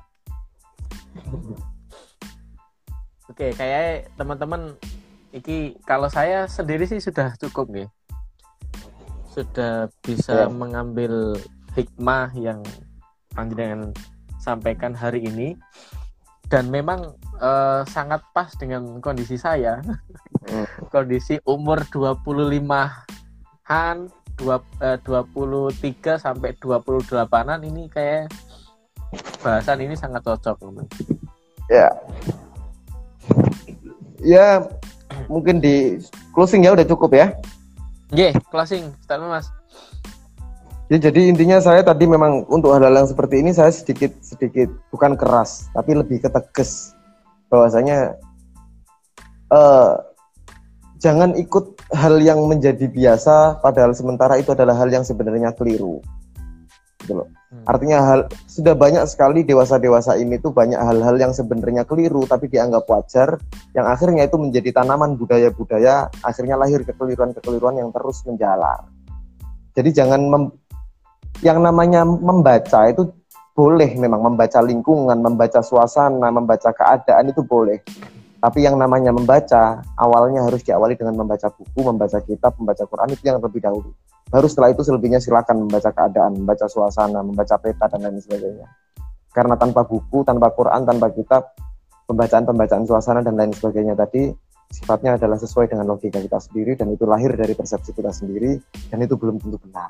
[3.35, 4.79] Oke, kayak teman-teman
[5.35, 7.91] iki kalau saya sendiri sih sudah cukup nih.
[9.35, 10.49] Sudah bisa ya.
[10.53, 11.35] mengambil
[11.75, 12.63] hikmah yang
[13.35, 13.91] panjenengan
[14.39, 15.59] sampaikan hari ini
[16.47, 19.83] dan memang uh, sangat pas dengan kondisi saya.
[20.47, 20.71] Hmm.
[20.95, 23.97] kondisi umur 25-an,
[24.39, 28.31] 2, uh, 23 sampai 28-an ini kayak
[29.40, 30.86] bahasan ini sangat cocok teman.
[31.70, 31.89] Ya.
[34.24, 34.65] Ya,
[35.28, 36.01] mungkin di
[36.32, 37.36] closing ya udah cukup ya.
[38.11, 38.90] Oke, yeah, closing.
[39.05, 39.48] Start Mas.
[40.93, 45.16] Ya, jadi intinya saya tadi memang untuk hal-hal yang seperti ini saya sedikit sedikit bukan
[45.16, 46.93] keras, tapi lebih ketegas
[47.48, 48.20] bahwasanya
[49.48, 49.97] uh,
[51.05, 56.01] jangan ikut hal yang menjadi biasa padahal sementara itu adalah hal yang sebenarnya keliru
[57.05, 57.29] gitu loh.
[57.53, 57.69] Hmm.
[57.69, 62.89] Artinya hal sudah banyak sekali dewasa-dewasa ini tuh banyak hal-hal yang sebenarnya keliru tapi dianggap
[62.89, 63.37] wajar
[63.77, 68.89] yang akhirnya itu menjadi tanaman budaya-budaya akhirnya lahir kekeliruan-kekeliruan yang terus menjalar.
[69.77, 70.43] Jadi jangan mem,
[71.45, 73.13] yang namanya membaca itu
[73.53, 77.85] boleh memang membaca lingkungan, membaca suasana, membaca keadaan itu boleh.
[78.45, 83.25] Tapi yang namanya membaca awalnya harus diawali dengan membaca buku, membaca kitab, membaca Quran itu
[83.25, 83.89] yang lebih dahulu.
[84.29, 88.69] Baru setelah itu selebihnya silakan membaca keadaan, membaca suasana, membaca peta dan lain sebagainya.
[89.33, 91.57] Karena tanpa buku, tanpa Quran, tanpa kitab,
[92.05, 94.29] pembacaan-pembacaan suasana dan lain sebagainya tadi
[94.69, 98.61] sifatnya adalah sesuai dengan logika kita sendiri dan itu lahir dari persepsi kita sendiri
[98.93, 99.89] dan itu belum tentu benar.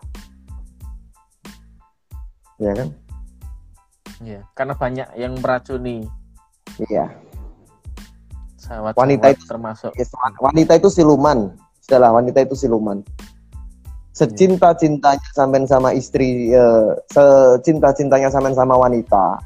[2.63, 2.89] Ya kan?
[4.23, 6.07] Iya, karena banyak yang meracuni.
[6.79, 7.24] Iya.
[8.97, 9.91] Wanita itu termasuk.
[10.41, 11.53] Wanita itu siluman.
[11.85, 13.05] Setelah wanita itu siluman
[14.15, 19.43] secinta-cintanya sampean sama istri uh, secinta-cintanya sampean sama wanita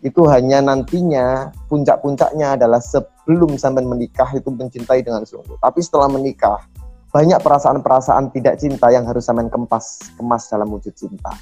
[0.00, 5.60] itu hanya nantinya puncak-puncaknya adalah sebelum sampean menikah itu mencintai dengan sungguh.
[5.60, 6.64] Tapi setelah menikah
[7.12, 11.36] banyak perasaan-perasaan tidak cinta yang harus sampean kempas kemas dalam wujud cinta.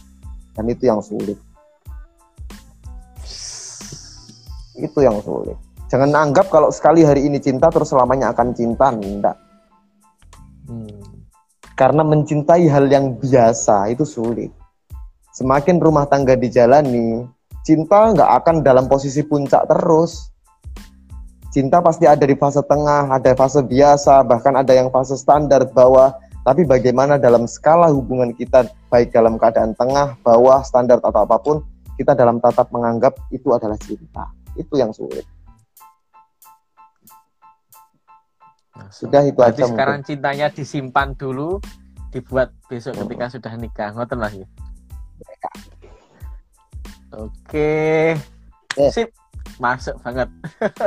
[0.59, 1.39] Dan itu yang sulit.
[4.75, 5.55] Itu yang sulit.
[5.89, 9.37] Jangan anggap kalau sekali hari ini cinta terus selamanya akan cinta, enggak.
[10.69, 11.09] Hmm
[11.79, 14.51] karena mencintai hal yang biasa itu sulit.
[15.31, 17.23] Semakin rumah tangga dijalani,
[17.63, 20.35] cinta nggak akan dalam posisi puncak terus.
[21.55, 26.11] Cinta pasti ada di fase tengah, ada fase biasa, bahkan ada yang fase standar bawah.
[26.43, 31.63] Tapi bagaimana dalam skala hubungan kita, baik dalam keadaan tengah, bawah, standar atau apa pun,
[31.95, 34.27] kita dalam tatap menganggap itu adalah cinta.
[34.59, 35.38] Itu yang sulit.
[38.89, 40.11] Sudah itu Berarti aja sekarang mungkin.
[40.15, 41.59] cintanya disimpan dulu
[42.09, 43.05] dibuat besok oh.
[43.05, 44.47] ketika sudah nikah ngoten lah ya
[47.13, 47.73] oke
[48.77, 48.91] yeah.
[48.93, 49.13] sip
[49.59, 50.29] masuk banget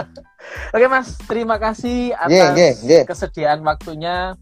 [0.73, 3.03] oke mas terima kasih atas yeah, yeah, yeah.
[3.05, 4.34] kesediaan waktunya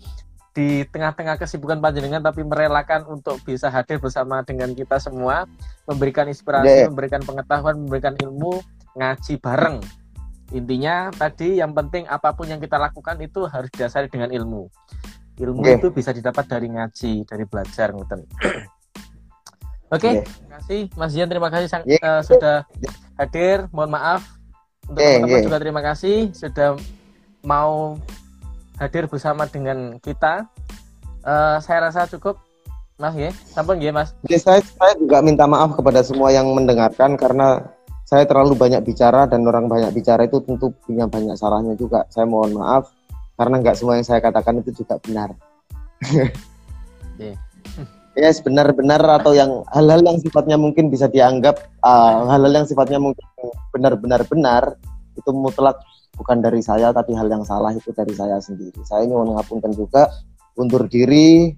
[0.54, 5.46] di tengah-tengah kesibukan panjenengan tapi merelakan untuk bisa hadir bersama dengan kita semua
[5.86, 6.90] memberikan inspirasi, yeah.
[6.90, 8.60] memberikan pengetahuan, memberikan ilmu,
[8.98, 9.80] ngaji bareng
[10.50, 14.66] intinya tadi yang penting apa pun yang kita lakukan itu harus didasari dengan ilmu
[15.40, 15.78] ilmu okay.
[15.78, 18.66] itu bisa didapat dari ngaji dari belajar oke okay,
[19.94, 20.14] okay.
[20.26, 22.02] terima kasih Mas Jian terima kasih sang, yeah.
[22.02, 22.66] uh, sudah
[23.22, 24.26] hadir mohon maaf
[24.90, 25.46] untuk yeah, teman-teman yeah.
[25.46, 26.70] juga terima kasih sudah
[27.46, 27.96] mau
[28.82, 30.50] hadir bersama dengan kita
[31.24, 32.42] uh, saya rasa cukup
[33.00, 34.12] Mas ya, sampun ya Mas.
[34.28, 37.64] Jadi saya saya juga minta maaf kepada semua yang mendengarkan karena
[38.10, 42.10] saya terlalu banyak bicara dan orang banyak bicara itu tentu punya banyak salahnya juga.
[42.10, 42.90] Saya mohon maaf
[43.38, 45.38] karena nggak semua yang saya katakan itu juga benar.
[47.22, 47.38] yeah.
[48.18, 53.22] yes, benar-benar atau yang hal-hal yang sifatnya mungkin bisa dianggap uh, hal-hal yang sifatnya mungkin
[53.70, 54.64] benar-benar benar
[55.14, 55.78] itu mutlak
[56.18, 58.82] bukan dari saya tapi hal yang salah itu dari saya sendiri.
[58.90, 60.10] Saya ini mengapunten juga
[60.58, 61.54] undur diri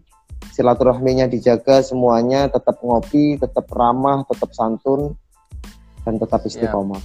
[0.51, 5.15] silaturahminya dijaga semuanya tetap ngopi tetap ramah tetap santun
[6.07, 7.01] dan tetap istiqomah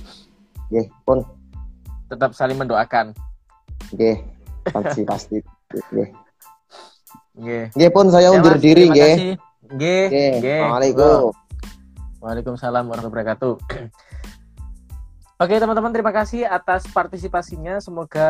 [0.73, 0.85] yeah.
[0.85, 1.25] yeah, pun
[2.09, 3.17] tetap saling mendoakan
[3.97, 4.19] yeah,
[4.71, 5.37] pasti pasti
[5.93, 6.11] yeah.
[7.37, 7.69] Yeah.
[7.77, 9.37] Yeah, pun saya ya, undur diri nggih.
[9.69, 10.41] Nggih.
[10.41, 11.37] Assalamualaikum.
[12.25, 13.55] Waalaikumsalam warahmatullahi wabarakatuh.
[15.45, 17.77] Oke teman-teman terima kasih atas partisipasinya.
[17.77, 18.29] Semoga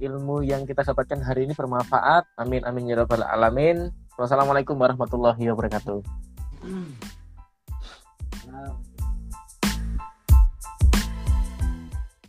[0.00, 2.24] ilmu yang kita dapatkan hari ini bermanfaat.
[2.40, 3.92] Amin amin ya rabbal alamin.
[4.16, 6.00] Wassalamualaikum warahmatullahi wabarakatuh.
[6.64, 6.96] Hmm.